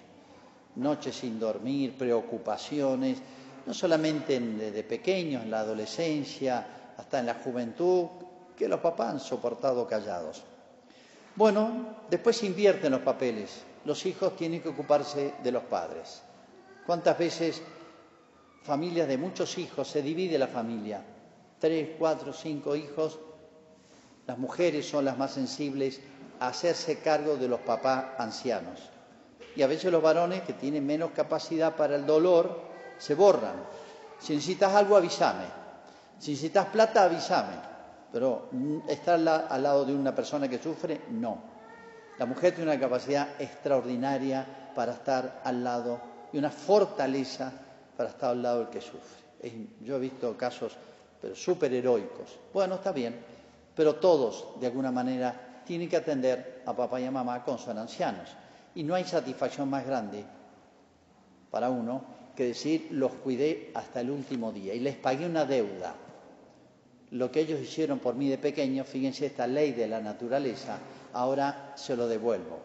Noches 0.76 1.16
sin 1.16 1.40
dormir, 1.40 1.98
preocupaciones, 1.98 3.20
no 3.66 3.74
solamente 3.74 4.40
desde 4.40 4.84
pequeños, 4.84 5.44
en 5.44 5.52
la 5.52 5.60
adolescencia, 5.60 6.94
hasta 6.98 7.20
en 7.20 7.26
la 7.26 7.36
juventud, 7.36 8.08
que 8.56 8.68
los 8.68 8.80
papás 8.80 9.14
han 9.14 9.20
soportado 9.20 9.88
callados. 9.88 10.44
Bueno, 11.36 11.98
después 12.10 12.38
se 12.38 12.46
invierten 12.46 12.92
los 12.92 13.02
papeles 13.02 13.64
los 13.86 14.06
hijos 14.08 14.36
tienen 14.36 14.62
que 14.62 14.70
ocuparse 14.70 15.36
de 15.44 15.52
los 15.52 15.64
padres. 15.64 16.22
¿Cuántas 16.86 17.18
veces 17.18 17.62
familias 18.64 19.08
de 19.08 19.18
muchos 19.18 19.58
hijos 19.58 19.88
se 19.88 20.02
divide 20.02 20.38
la 20.38 20.48
familia? 20.48 21.04
Tres, 21.60 21.90
cuatro, 21.98 22.34
cinco 22.34 22.76
hijos. 22.76 23.20
Las 24.26 24.40
mujeres 24.40 24.88
son 24.88 25.06
las 25.06 25.18
más 25.18 25.34
sensibles 25.34 26.02
hacerse 26.40 27.00
cargo 27.00 27.38
de 27.38 27.48
los 27.48 27.60
papás 27.62 28.06
ancianos. 28.18 28.80
Y 29.56 29.62
a 29.62 29.68
veces 29.68 29.92
los 29.92 30.02
varones 30.02 30.42
que 30.42 30.54
tienen 30.54 30.86
menos 30.86 31.12
capacidad 31.12 31.76
para 31.76 31.96
el 31.96 32.06
dolor 32.06 32.60
se 32.98 33.16
borran. 33.16 33.56
Si 34.20 34.36
necesitas 34.36 34.74
algo, 34.74 34.98
avísame. 34.98 35.46
Si 36.20 36.32
necesitas 36.32 36.68
plata, 36.68 37.04
avísame. 37.04 37.56
Pero 38.12 38.50
estar 38.88 39.16
al 39.16 39.64
lado 39.64 39.86
de 39.86 39.94
una 39.94 40.14
persona 40.14 40.48
que 40.48 40.60
sufre, 40.60 41.02
no. 41.12 41.56
La 42.18 42.26
mujer 42.26 42.56
tiene 42.56 42.72
una 42.72 42.80
capacidad 42.80 43.30
extraordinaria 43.40 44.46
para 44.74 44.94
estar 44.94 45.42
al 45.44 45.64
lado 45.64 46.00
y 46.32 46.38
una 46.38 46.50
fortaleza 46.50 47.52
para 47.96 48.10
estar 48.10 48.32
al 48.32 48.42
lado 48.42 48.60
del 48.60 48.70
que 48.70 48.82
sufre. 48.82 49.24
yo 49.82 49.98
he 49.98 50.00
visto 50.00 50.36
casos 50.38 50.76
pero 51.22 51.36
súper 51.36 51.74
heroicos. 51.74 52.38
Bueno, 52.54 52.76
está 52.76 52.92
bien, 52.92 53.16
pero 53.76 53.96
todos, 53.96 54.60
de 54.60 54.68
alguna 54.68 54.92
manera, 54.92 55.55
tienen 55.66 55.90
que 55.90 55.98
atender 55.98 56.64
a 56.66 56.76
papá 56.76 57.00
y 57.02 57.06
a 57.06 57.12
mamá 57.12 57.44
con 57.44 57.58
son 57.58 57.78
ancianos. 57.78 58.30
Y 58.76 58.84
no 58.84 58.96
hay 58.96 59.04
satisfacción 59.04 59.70
más 59.70 59.86
grande 59.86 60.24
para 61.50 61.70
uno 61.70 62.04
que 62.36 62.48
decir, 62.48 62.90
los 62.92 63.14
cuidé 63.14 63.72
hasta 63.74 64.02
el 64.02 64.12
último 64.12 64.52
día 64.52 64.74
y 64.74 64.80
les 64.80 64.96
pagué 64.96 65.26
una 65.26 65.46
deuda. 65.46 65.96
Lo 67.12 67.32
que 67.32 67.40
ellos 67.40 67.62
hicieron 67.62 68.00
por 68.00 68.16
mí 68.16 68.30
de 68.30 68.38
pequeño, 68.38 68.84
fíjense 68.84 69.28
esta 69.28 69.48
ley 69.48 69.72
de 69.72 69.88
la 69.88 70.02
naturaleza, 70.02 70.78
ahora 71.14 71.74
se 71.76 71.96
lo 71.96 72.08
devuelvo. 72.08 72.60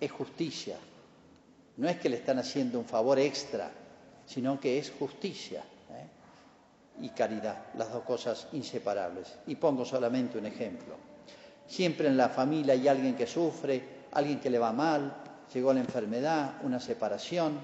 Es 0.00 0.10
justicia. 0.10 0.76
No 1.76 1.88
es 1.88 1.98
que 1.98 2.08
le 2.08 2.16
están 2.16 2.38
haciendo 2.38 2.78
un 2.78 2.86
favor 2.86 3.18
extra, 3.18 3.70
sino 4.24 4.58
que 4.58 4.78
es 4.78 4.90
justicia 4.90 5.60
¿eh? 5.90 7.02
y 7.02 7.10
caridad, 7.10 7.66
las 7.76 7.92
dos 7.92 8.04
cosas 8.04 8.48
inseparables. 8.52 9.36
Y 9.46 9.56
pongo 9.56 9.84
solamente 9.84 10.38
un 10.38 10.46
ejemplo. 10.46 10.94
Siempre 11.66 12.08
en 12.08 12.16
la 12.16 12.28
familia 12.28 12.74
hay 12.74 12.88
alguien 12.88 13.16
que 13.16 13.26
sufre, 13.26 13.82
alguien 14.12 14.40
que 14.40 14.50
le 14.50 14.58
va 14.58 14.72
mal, 14.72 15.12
llegó 15.52 15.72
la 15.72 15.80
enfermedad, 15.80 16.56
una 16.62 16.80
separación. 16.80 17.58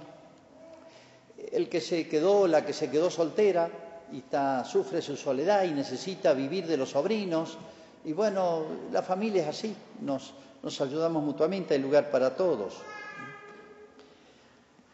El 1.53 1.69
que 1.69 1.81
se 1.81 2.09
quedó, 2.09 2.47
la 2.47 2.65
que 2.65 2.73
se 2.73 2.91
quedó 2.91 3.11
soltera 3.11 3.69
y 4.13 4.19
está, 4.19 4.65
sufre 4.65 5.01
su 5.01 5.17
soledad 5.17 5.65
y 5.65 5.71
necesita 5.71 6.33
vivir 6.33 6.67
de 6.67 6.77
los 6.77 6.91
sobrinos, 6.91 7.59
y 8.05 8.13
bueno, 8.13 8.65
la 8.93 9.03
familia 9.03 9.43
es 9.43 9.49
así, 9.49 9.77
nos, 10.01 10.33
ayudamos 10.81 11.23
mutuamente, 11.23 11.75
hay 11.75 11.81
lugar 11.81 12.11
para 12.11 12.35
todos. 12.35 12.75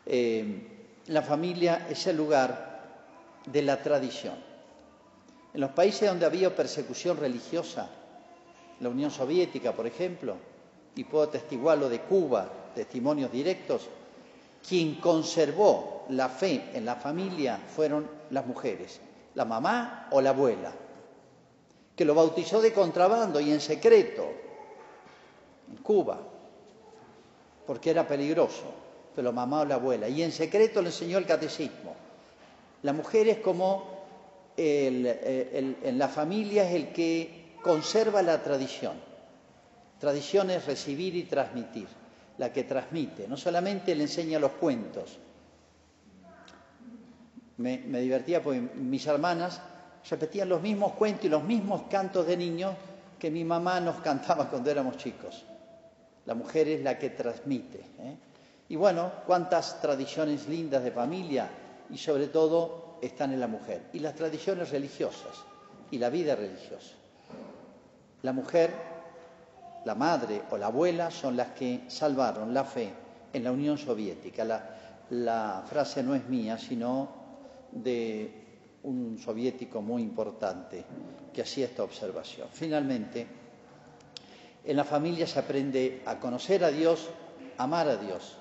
Eh, 0.04 0.66
la 1.06 1.22
familia 1.22 1.86
es 1.88 2.06
el 2.08 2.16
lugar 2.16 2.82
de 3.46 3.62
la 3.62 3.80
tradición. 3.80 4.34
En 5.54 5.60
los 5.60 5.70
países 5.70 6.08
donde 6.08 6.26
había 6.26 6.54
persecución 6.54 7.16
religiosa, 7.16 7.88
la 8.80 8.88
Unión 8.88 9.10
Soviética, 9.10 9.72
por 9.72 9.86
ejemplo, 9.86 10.36
y 10.94 11.04
puedo 11.04 11.24
atestiguar 11.24 11.78
lo 11.78 11.88
de 11.88 12.00
Cuba, 12.00 12.48
testimonios 12.74 13.30
directos, 13.32 13.88
quien 14.66 14.96
conservó 14.96 16.04
la 16.10 16.28
fe 16.28 16.70
en 16.74 16.84
la 16.84 16.96
familia 16.96 17.60
fueron 17.74 18.08
las 18.30 18.46
mujeres, 18.46 19.00
la 19.34 19.44
mamá 19.44 20.08
o 20.10 20.20
la 20.20 20.30
abuela 20.30 20.72
que 21.96 22.04
lo 22.04 22.14
bautizó 22.14 22.60
de 22.60 22.72
contrabando 22.72 23.40
y 23.40 23.50
en 23.50 23.60
secreto 23.60 24.28
en 25.70 25.78
Cuba, 25.78 26.20
porque 27.66 27.90
era 27.90 28.06
peligroso, 28.06 28.64
pero 29.14 29.32
mamá 29.32 29.62
o 29.62 29.64
la 29.64 29.76
abuela, 29.76 30.06
y 30.08 30.22
en 30.22 30.30
secreto 30.30 30.82
le 30.82 30.88
enseñó 30.88 31.16
el 31.16 31.26
catecismo. 31.26 31.94
La 32.82 32.92
mujer 32.92 33.28
es 33.28 33.38
como 33.38 33.96
en 34.58 35.98
la 35.98 36.08
familia 36.08 36.68
es 36.68 36.74
el 36.74 36.92
que 36.92 37.45
conserva 37.66 38.22
la 38.22 38.40
tradición. 38.40 38.94
Tradición 39.98 40.50
es 40.50 40.64
recibir 40.66 41.16
y 41.16 41.24
transmitir, 41.24 41.88
la 42.38 42.52
que 42.52 42.62
transmite, 42.62 43.26
no 43.26 43.37
solamente 43.37 43.94
le 43.94 44.05
enseña 44.05 44.38
los 44.38 44.52
cuentos. 44.52 45.18
Me, 47.57 47.79
divertía 47.79 48.40
porque 48.42 48.61
mis 48.61 49.05
hermanas 49.07 49.61
repetían 50.09 50.48
los 50.48 50.62
mismos 50.62 50.92
cuentos 50.92 51.24
y 51.24 51.29
los 51.29 51.42
mismos 51.42 51.83
cantos 51.90 52.26
de 52.26 52.37
niños 52.37 52.74
que 53.18 53.31
mi 53.31 53.42
mamá 53.42 53.81
nos 53.81 53.96
cantaba 53.96 54.48
cuando 54.50 54.70
éramos 54.70 54.96
chicos. 54.98 55.44
La 56.26 56.35
mujer 56.35 56.68
es 56.68 56.83
la 56.83 56.96
que 56.98 57.11
transmite. 57.11 57.79
¿eh? 57.98 58.16
Y 58.68 58.76
bueno, 58.76 59.11
cuántas 59.26 59.81
tradiciones 59.81 60.46
lindas 60.46 60.85
de 60.85 60.92
familia 60.92 61.48
y 61.90 61.98
sobre 61.98 62.29
todo 62.29 62.98
están 63.02 63.33
en 63.33 63.40
la 63.40 63.48
mujer. 63.48 63.87
Y 63.92 63.98
las 63.98 64.14
tradiciones 64.14 64.70
religiosas 64.70 65.35
y 65.90 65.98
la 65.98 66.11
vida 66.11 66.37
religiosa. 66.37 66.94
La 68.22 68.33
mujer, 68.33 68.70
la 69.85 69.94
madre 69.94 70.42
o 70.50 70.57
la 70.57 70.66
abuela 70.66 71.11
son 71.11 71.37
las 71.37 71.48
que 71.48 71.85
salvaron 71.88 72.52
la 72.52 72.64
fe 72.64 72.92
en 73.33 73.44
la 73.44 73.52
Unión 73.52 73.79
Soviética. 73.79 74.44
La, 75.11 75.62
frase 75.66 76.02
no 76.02 76.14
es 76.14 76.26
mía, 76.29 76.59
sino 76.59 77.09
de 77.70 78.79
un 78.83 79.18
soviético 79.18 79.81
muy 79.83 80.02
importante 80.02 80.85
que 81.33 81.42
hacía 81.42 81.66
esta 81.66 81.85
observación. 81.85 82.48
Finalmente, 82.50 83.26
en 84.64 84.76
la 84.76 84.85
familia 84.85 85.26
se 85.26 85.38
aprende 85.38 86.02
a 86.07 86.18
conocer 86.18 86.64
a 86.64 86.70
Dios, 86.70 87.09
amar 87.59 87.88
a 87.88 87.96
Dios. 87.96 88.38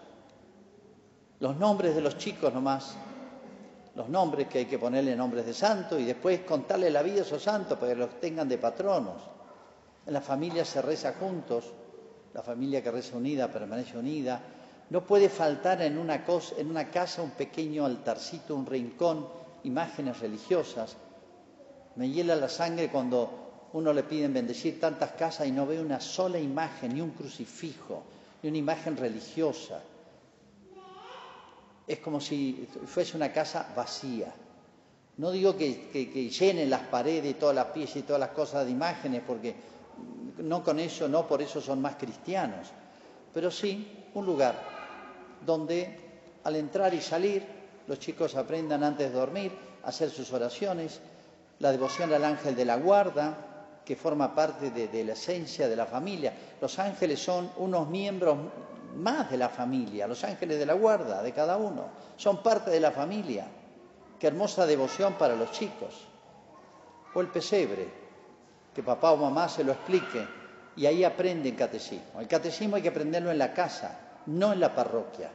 Los 1.40 1.58
nombres 1.58 1.94
de 1.94 2.02
los 2.02 2.18
chicos 2.18 2.52
nomás, 2.54 2.96
los 3.94 4.10
nombres 4.10 4.48
que 4.48 4.60
hay 4.60 4.66
que 4.66 4.80
ponerle 4.80 5.16
nombres 5.16 5.46
de 5.46 5.54
santo 5.54 6.00
y 6.00 6.06
después 6.06 6.42
contarle 6.42 6.90
la 6.90 7.04
vida 7.04 7.20
a 7.20 7.22
esos 7.22 7.44
santos 7.44 7.78
para 7.78 7.94
que 7.94 8.00
los 8.00 8.20
tengan 8.20 8.50
de 8.50 8.58
patronos. 8.58 9.35
En 10.06 10.14
la 10.14 10.22
familia 10.22 10.66
se 10.66 10.82
reza 10.82 11.14
juntos, 11.14 11.66
la 12.34 12.44
familia 12.44 12.84
que 12.84 12.92
reza 12.92 13.18
unida 13.18 13.52
permanece 13.52 13.98
unida. 13.98 14.42
No 14.90 15.06
puede 15.06 15.30
faltar 15.30 15.82
en 15.82 15.98
una, 15.98 16.24
cosa, 16.24 16.56
en 16.58 16.70
una 16.70 16.92
casa 16.92 17.22
un 17.22 17.32
pequeño 17.32 17.86
altarcito, 17.86 18.56
un 18.56 18.66
rincón 18.66 19.28
imágenes 19.66 20.20
religiosas. 20.20 20.96
Me 21.96 22.10
hiela 22.10 22.36
la 22.36 22.50
sangre 22.50 22.90
cuando 22.90 23.68
uno 23.74 23.92
le 23.92 24.04
piden 24.04 24.34
bendecir 24.34 24.80
tantas 24.80 25.12
casas 25.12 25.48
y 25.48 25.52
no 25.52 25.66
ve 25.66 25.80
una 25.80 26.00
sola 26.00 26.40
imagen, 26.40 26.94
ni 26.94 27.02
un 27.02 27.12
crucifijo, 27.12 28.04
ni 28.44 28.50
una 28.50 28.58
imagen 28.58 28.96
religiosa. 28.96 29.82
Es 31.88 32.00
como 32.00 32.22
si 32.22 32.68
fuese 32.86 33.18
una 33.18 33.32
casa 33.32 33.74
vacía. 33.76 34.34
No 35.18 35.32
digo 35.32 35.56
que, 35.56 35.90
que, 35.92 36.30
llenen 36.30 36.70
las 36.70 36.82
paredes 36.88 37.32
y 37.32 37.34
todas 37.36 37.56
las 37.56 37.68
piezas 37.68 37.98
y 37.98 38.02
todas 38.04 38.20
las 38.20 38.32
cosas 38.32 38.66
de 38.66 38.72
imágenes, 38.72 39.22
porque 39.26 39.56
no 40.38 40.64
con 40.64 40.80
eso, 40.80 41.08
no 41.08 41.28
por 41.28 41.42
eso 41.42 41.62
son 41.62 41.82
más 41.82 41.96
cristianos, 41.96 42.68
pero 43.34 43.52
sí 43.52 44.06
un 44.14 44.26
lugar 44.26 44.56
donde 45.46 46.00
al 46.44 46.56
entrar 46.56 46.94
y 46.94 47.02
salir 47.02 47.46
los 47.88 48.00
chicos 48.00 48.36
aprendan 48.36 48.84
antes 48.84 49.12
de 49.12 49.18
dormir 49.18 49.52
a 49.84 49.90
hacer 49.90 50.10
sus 50.10 50.32
oraciones, 50.34 51.00
la 51.60 51.72
devoción 51.72 52.12
al 52.14 52.26
ángel 52.26 52.56
de 52.56 52.66
la 52.66 52.78
guarda, 52.78 53.38
que 53.86 53.96
forma 53.96 54.34
parte 54.34 54.72
de, 54.72 55.04
la 55.04 55.14
esencia 55.14 55.68
de 55.68 55.76
la 55.76 55.86
familia. 55.86 56.34
Los 56.60 56.80
ángeles 56.80 57.20
son 57.20 57.52
unos 57.58 57.88
miembros 57.88 58.38
más 58.96 59.30
de 59.30 59.38
la 59.38 59.50
familia, 59.50 60.08
los 60.08 60.24
ángeles 60.24 60.58
de 60.58 60.66
la 60.66 60.74
guarda 60.74 61.22
de 61.22 61.32
cada 61.32 61.58
uno, 61.58 61.90
son 62.18 62.42
parte 62.42 62.72
de 62.72 62.80
la 62.80 62.92
familia. 62.92 63.46
Qué 64.20 64.28
hermosa 64.28 64.66
devoción 64.66 65.14
para 65.14 65.36
los 65.36 65.52
chicos. 65.52 66.08
O 67.14 67.22
el 67.22 67.28
pesebre, 67.28 68.05
que 68.76 68.84
papá 68.84 69.12
o 69.12 69.18
mamá 69.18 69.48
se 69.48 69.64
lo 69.64 69.72
explique 69.72 70.28
y 70.76 70.86
ahí 70.86 71.06
aprenden 71.06 71.56
catecismo. 71.56 72.20
El 72.20 72.28
catecismo 72.28 72.76
hay 72.76 72.82
que 72.82 72.90
aprenderlo 72.90 73.32
en 73.32 73.40
la 73.40 73.54
casa, 73.54 73.98
no 74.28 74.52
en 74.52 74.60
la 74.60 74.76
parroquia. 74.76 75.32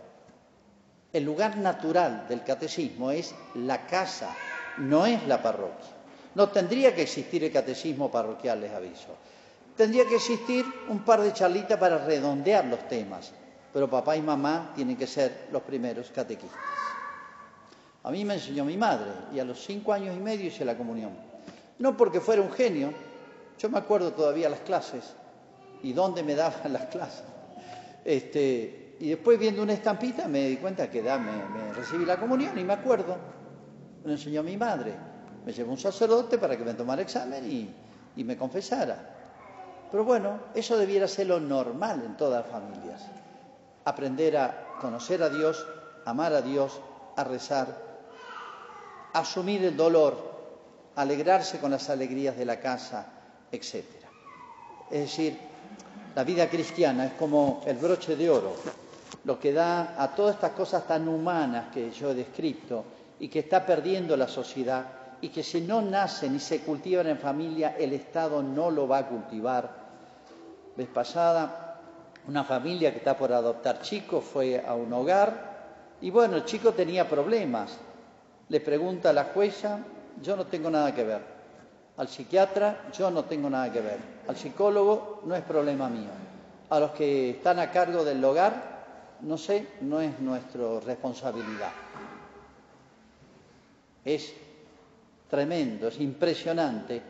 El 1.10 1.24
lugar 1.24 1.56
natural 1.56 2.28
del 2.28 2.44
catecismo 2.44 3.10
es 3.10 3.34
la 3.54 3.86
casa, 3.86 4.36
no 4.76 5.06
es 5.06 5.26
la 5.26 5.42
parroquia. 5.42 5.88
No 6.34 6.50
tendría 6.50 6.94
que 6.94 7.02
existir 7.02 7.42
el 7.42 7.50
catecismo 7.50 8.10
parroquial, 8.10 8.60
les 8.60 8.72
aviso. 8.72 9.16
Tendría 9.74 10.04
que 10.04 10.16
existir 10.16 10.64
un 10.88 11.00
par 11.00 11.22
de 11.22 11.32
charlitas 11.32 11.78
para 11.78 11.96
redondear 11.96 12.66
los 12.66 12.86
temas, 12.88 13.32
pero 13.72 13.88
papá 13.88 14.16
y 14.16 14.22
mamá 14.22 14.72
tienen 14.76 14.96
que 14.96 15.06
ser 15.06 15.48
los 15.50 15.62
primeros 15.62 16.10
catequistas. 16.10 16.60
A 18.02 18.10
mí 18.10 18.24
me 18.24 18.34
enseñó 18.34 18.64
mi 18.64 18.76
madre 18.76 19.10
y 19.32 19.40
a 19.40 19.44
los 19.44 19.64
cinco 19.64 19.92
años 19.92 20.14
y 20.14 20.20
medio 20.20 20.46
hice 20.46 20.64
la 20.64 20.76
comunión. 20.76 21.12
No 21.78 21.96
porque 21.96 22.20
fuera 22.20 22.42
un 22.42 22.52
genio, 22.52 22.92
yo 23.60 23.68
me 23.68 23.78
acuerdo 23.78 24.12
todavía 24.12 24.48
las 24.48 24.60
clases 24.60 25.12
y 25.82 25.92
dónde 25.92 26.22
me 26.22 26.34
daban 26.34 26.72
las 26.72 26.86
clases. 26.86 27.24
Este, 28.04 28.96
y 28.98 29.10
después 29.10 29.38
viendo 29.38 29.62
una 29.62 29.74
estampita 29.74 30.26
me 30.28 30.48
di 30.48 30.56
cuenta 30.56 30.90
que 30.90 31.02
da, 31.02 31.18
me, 31.18 31.72
recibí 31.74 32.06
la 32.06 32.16
comunión 32.16 32.58
y 32.58 32.64
me 32.64 32.72
acuerdo, 32.72 33.16
me 34.04 34.12
enseñó 34.12 34.42
mi 34.42 34.56
madre. 34.56 34.94
Me 35.44 35.52
llevó 35.52 35.72
un 35.72 35.78
sacerdote 35.78 36.38
para 36.38 36.56
que 36.56 36.64
me 36.64 36.74
tomara 36.74 37.02
examen 37.02 37.50
y, 37.50 37.70
y 38.16 38.24
me 38.24 38.36
confesara. 38.36 39.16
Pero 39.90 40.04
bueno, 40.04 40.38
eso 40.54 40.78
debiera 40.78 41.08
ser 41.08 41.26
lo 41.26 41.40
normal 41.40 42.02
en 42.04 42.16
todas 42.16 42.42
las 42.42 42.52
familias. 42.52 43.02
Aprender 43.84 44.36
a 44.36 44.76
conocer 44.80 45.22
a 45.22 45.28
Dios, 45.28 45.66
amar 46.04 46.32
a 46.32 46.42
Dios, 46.42 46.80
a 47.16 47.24
rezar, 47.24 47.66
asumir 49.12 49.64
el 49.64 49.76
dolor, 49.76 50.16
alegrarse 50.94 51.58
con 51.58 51.70
las 51.70 51.90
alegrías 51.90 52.36
de 52.36 52.44
la 52.44 52.60
casa, 52.60 53.19
etc. 53.52 53.84
Es 54.90 55.00
decir, 55.00 55.38
la 56.14 56.24
vida 56.24 56.48
cristiana 56.48 57.06
es 57.06 57.12
como 57.12 57.62
el 57.66 57.76
broche 57.76 58.16
de 58.16 58.30
oro, 58.30 58.54
lo 59.24 59.38
que 59.38 59.52
da 59.52 60.02
a 60.02 60.14
todas 60.14 60.34
estas 60.36 60.52
cosas 60.52 60.86
tan 60.86 61.08
humanas 61.08 61.72
que 61.72 61.90
yo 61.90 62.10
he 62.10 62.14
descrito 62.14 62.84
y 63.18 63.28
que 63.28 63.40
está 63.40 63.64
perdiendo 63.64 64.16
la 64.16 64.28
sociedad 64.28 64.86
y 65.20 65.28
que 65.28 65.42
si 65.42 65.60
no 65.60 65.82
nacen 65.82 66.34
y 66.34 66.40
se 66.40 66.60
cultivan 66.60 67.06
en 67.06 67.18
familia, 67.18 67.76
el 67.78 67.92
Estado 67.92 68.42
no 68.42 68.70
lo 68.70 68.88
va 68.88 68.98
a 68.98 69.06
cultivar 69.06 69.80
vez 70.76 70.88
pasada, 70.88 71.78
una 72.26 72.44
familia 72.44 72.90
que 72.90 72.98
está 72.98 73.16
por 73.16 73.32
adoptar 73.32 73.82
chicos 73.82 74.24
fue 74.24 74.64
a 74.66 74.74
un 74.74 74.92
hogar 74.92 75.50
y 76.00 76.10
bueno, 76.10 76.36
el 76.36 76.44
chico 76.44 76.72
tenía 76.72 77.08
problemas. 77.08 77.76
Le 78.48 78.60
pregunta 78.60 79.10
a 79.10 79.12
la 79.12 79.24
jueza, 79.24 79.80
yo 80.22 80.36
no 80.36 80.46
tengo 80.46 80.70
nada 80.70 80.94
que 80.94 81.04
ver. 81.04 81.39
Al 81.96 82.08
psiquiatra, 82.08 82.88
yo 82.96 83.10
no 83.10 83.24
tengo 83.24 83.50
nada 83.50 83.70
que 83.72 83.80
ver. 83.80 83.98
Al 84.28 84.36
psicólogo, 84.36 85.22
no 85.24 85.34
es 85.34 85.42
problema 85.42 85.88
mío. 85.88 86.10
A 86.70 86.80
los 86.80 86.92
que 86.92 87.30
están 87.30 87.58
a 87.58 87.70
cargo 87.70 88.04
del 88.04 88.24
hogar, 88.24 89.18
no 89.22 89.36
sé, 89.36 89.66
no 89.82 90.00
es 90.00 90.18
nuestra 90.20 90.80
responsabilidad. 90.80 91.72
Es 94.04 94.32
tremendo, 95.28 95.88
es 95.88 96.00
impresionante 96.00 97.02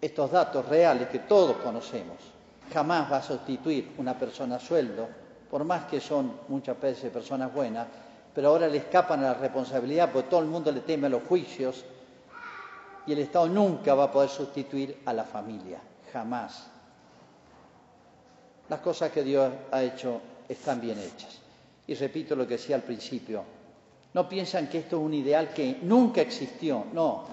estos 0.00 0.30
datos 0.30 0.66
reales 0.66 1.08
que 1.08 1.20
todos 1.20 1.56
conocemos. 1.58 2.16
Jamás 2.72 3.10
va 3.10 3.18
a 3.18 3.22
sustituir 3.22 3.92
una 3.98 4.18
persona 4.18 4.58
sueldo, 4.58 5.08
por 5.50 5.64
más 5.64 5.84
que 5.84 6.00
son 6.00 6.32
muchas 6.48 6.80
veces 6.80 7.10
personas 7.10 7.52
buenas, 7.52 7.86
pero 8.34 8.48
ahora 8.48 8.68
le 8.68 8.78
escapan 8.78 9.20
a 9.20 9.32
la 9.32 9.34
responsabilidad 9.34 10.10
porque 10.12 10.28
todo 10.28 10.40
el 10.40 10.46
mundo 10.46 10.70
le 10.70 10.80
teme 10.80 11.06
a 11.06 11.10
los 11.10 11.22
juicios 11.24 11.84
y 13.08 13.12
el 13.12 13.20
Estado 13.20 13.48
nunca 13.48 13.94
va 13.94 14.04
a 14.04 14.12
poder 14.12 14.28
sustituir 14.28 15.00
a 15.06 15.14
la 15.14 15.24
familia, 15.24 15.80
jamás. 16.12 16.66
Las 18.68 18.80
cosas 18.80 19.10
que 19.10 19.24
Dios 19.24 19.50
ha 19.72 19.82
hecho 19.82 20.20
están 20.46 20.78
bien 20.78 20.98
hechas. 20.98 21.40
Y 21.86 21.94
repito 21.94 22.36
lo 22.36 22.46
que 22.46 22.58
decía 22.58 22.76
al 22.76 22.82
principio, 22.82 23.42
no 24.12 24.28
piensan 24.28 24.68
que 24.68 24.80
esto 24.80 24.98
es 24.98 25.02
un 25.02 25.14
ideal 25.14 25.54
que 25.54 25.78
nunca 25.80 26.20
existió, 26.20 26.84
no, 26.92 27.24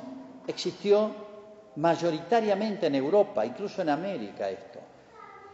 existió 0.48 1.12
mayoritariamente 1.76 2.88
en 2.88 2.96
Europa, 2.96 3.46
incluso 3.46 3.82
en 3.82 3.90
América 3.90 4.50
esto, 4.50 4.80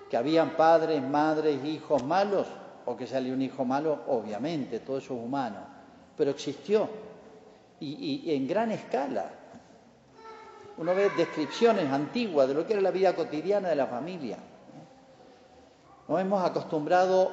que 0.08 0.18
habían 0.18 0.52
padres, 0.52 1.02
madres, 1.02 1.66
hijos 1.66 2.04
malos, 2.04 2.46
o 2.86 2.96
que 2.96 3.08
salió 3.08 3.34
un 3.34 3.42
hijo 3.42 3.66
malo, 3.66 4.04
obviamente, 4.08 4.82
todo 4.82 5.00
eso 5.00 5.16
es 5.16 5.20
humano, 5.20 5.66
pero 6.16 6.30
existió 6.30 6.88
y, 7.80 8.22
y 8.24 8.36
en 8.36 8.48
gran 8.48 8.70
escala. 8.70 9.41
Uno 10.78 10.96
ve 10.96 11.10
descripciones 11.16 11.92
antiguas 11.92 12.48
de 12.48 12.54
lo 12.54 12.66
que 12.66 12.74
era 12.74 12.82
la 12.82 12.92
vida 12.92 13.16
cotidiana 13.16 13.70
de 13.70 13.76
la 13.76 13.88
familia. 13.88 14.38
Nos 16.08 16.20
hemos 16.20 16.44
acostumbrado 16.44 17.32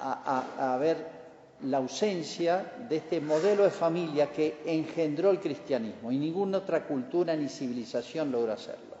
a, 0.00 0.76
ver 0.78 1.22
la 1.62 1.78
ausencia 1.78 2.72
de 2.88 2.96
este 2.96 3.20
modelo 3.20 3.62
de 3.62 3.70
familia 3.70 4.32
que 4.32 4.62
engendró 4.66 5.30
el 5.30 5.38
cristianismo 5.38 6.10
y 6.10 6.18
ninguna 6.18 6.58
otra 6.58 6.84
cultura 6.84 7.36
ni 7.36 7.48
civilización 7.48 8.32
logra 8.32 8.54
hacerlo. 8.54 8.96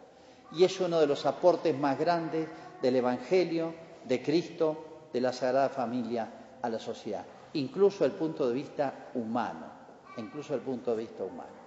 Y 0.52 0.64
es 0.64 0.80
uno 0.80 1.00
de 1.00 1.06
los 1.06 1.26
aportes 1.26 1.76
más 1.76 1.98
grandes 1.98 2.48
del 2.80 2.96
Evangelio, 2.96 3.74
de 4.04 4.22
Cristo, 4.22 5.08
de 5.12 5.20
la 5.20 5.32
Sagrada 5.32 5.68
Familia 5.68 6.28
a 6.62 6.68
la 6.68 6.78
sociedad, 6.78 7.24
incluso 7.54 8.04
el 8.04 8.12
punto 8.12 8.48
de 8.48 8.54
vista 8.54 9.08
humano, 9.14 9.66
incluso 10.16 10.54
el 10.54 10.60
punto 10.60 10.92
de 10.92 11.02
vista 11.02 11.24
humano. 11.24 11.61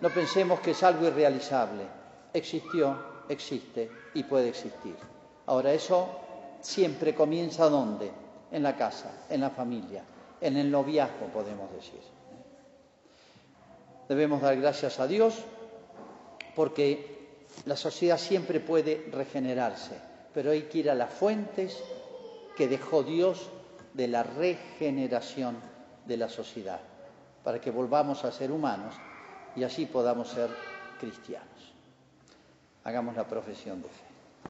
No 0.00 0.10
pensemos 0.10 0.60
que 0.60 0.72
es 0.72 0.82
algo 0.82 1.06
irrealizable, 1.06 1.84
existió, 2.32 3.24
existe 3.28 3.90
y 4.14 4.24
puede 4.24 4.50
existir. 4.50 4.96
Ahora 5.46 5.72
eso 5.72 6.08
siempre 6.60 7.14
comienza 7.14 7.68
¿dónde? 7.68 8.10
en 8.50 8.62
la 8.62 8.76
casa, 8.76 9.24
en 9.30 9.40
la 9.40 9.50
familia, 9.50 10.04
en 10.40 10.56
el 10.56 10.70
noviazgo, 10.70 11.26
podemos 11.26 11.72
decir. 11.72 12.00
Debemos 14.08 14.42
dar 14.42 14.56
gracias 14.60 15.00
a 15.00 15.06
Dios 15.06 15.42
porque 16.54 17.38
la 17.64 17.76
sociedad 17.76 18.18
siempre 18.18 18.60
puede 18.60 19.08
regenerarse, 19.10 19.98
pero 20.34 20.50
hay 20.50 20.62
que 20.62 20.78
ir 20.78 20.90
a 20.90 20.94
las 20.94 21.12
fuentes 21.12 21.82
que 22.56 22.68
dejó 22.68 23.02
Dios 23.02 23.48
de 23.94 24.08
la 24.08 24.22
regeneración 24.22 25.56
de 26.06 26.16
la 26.16 26.28
sociedad, 26.28 26.80
para 27.42 27.60
que 27.60 27.70
volvamos 27.70 28.24
a 28.24 28.32
ser 28.32 28.52
humanos 28.52 28.94
y 29.56 29.64
así 29.64 29.86
podamos 29.86 30.28
ser 30.28 30.50
cristianos. 31.00 31.74
Hagamos 32.84 33.16
la 33.16 33.26
profesión 33.26 33.82
de 33.82 33.88
fe. 33.88 34.05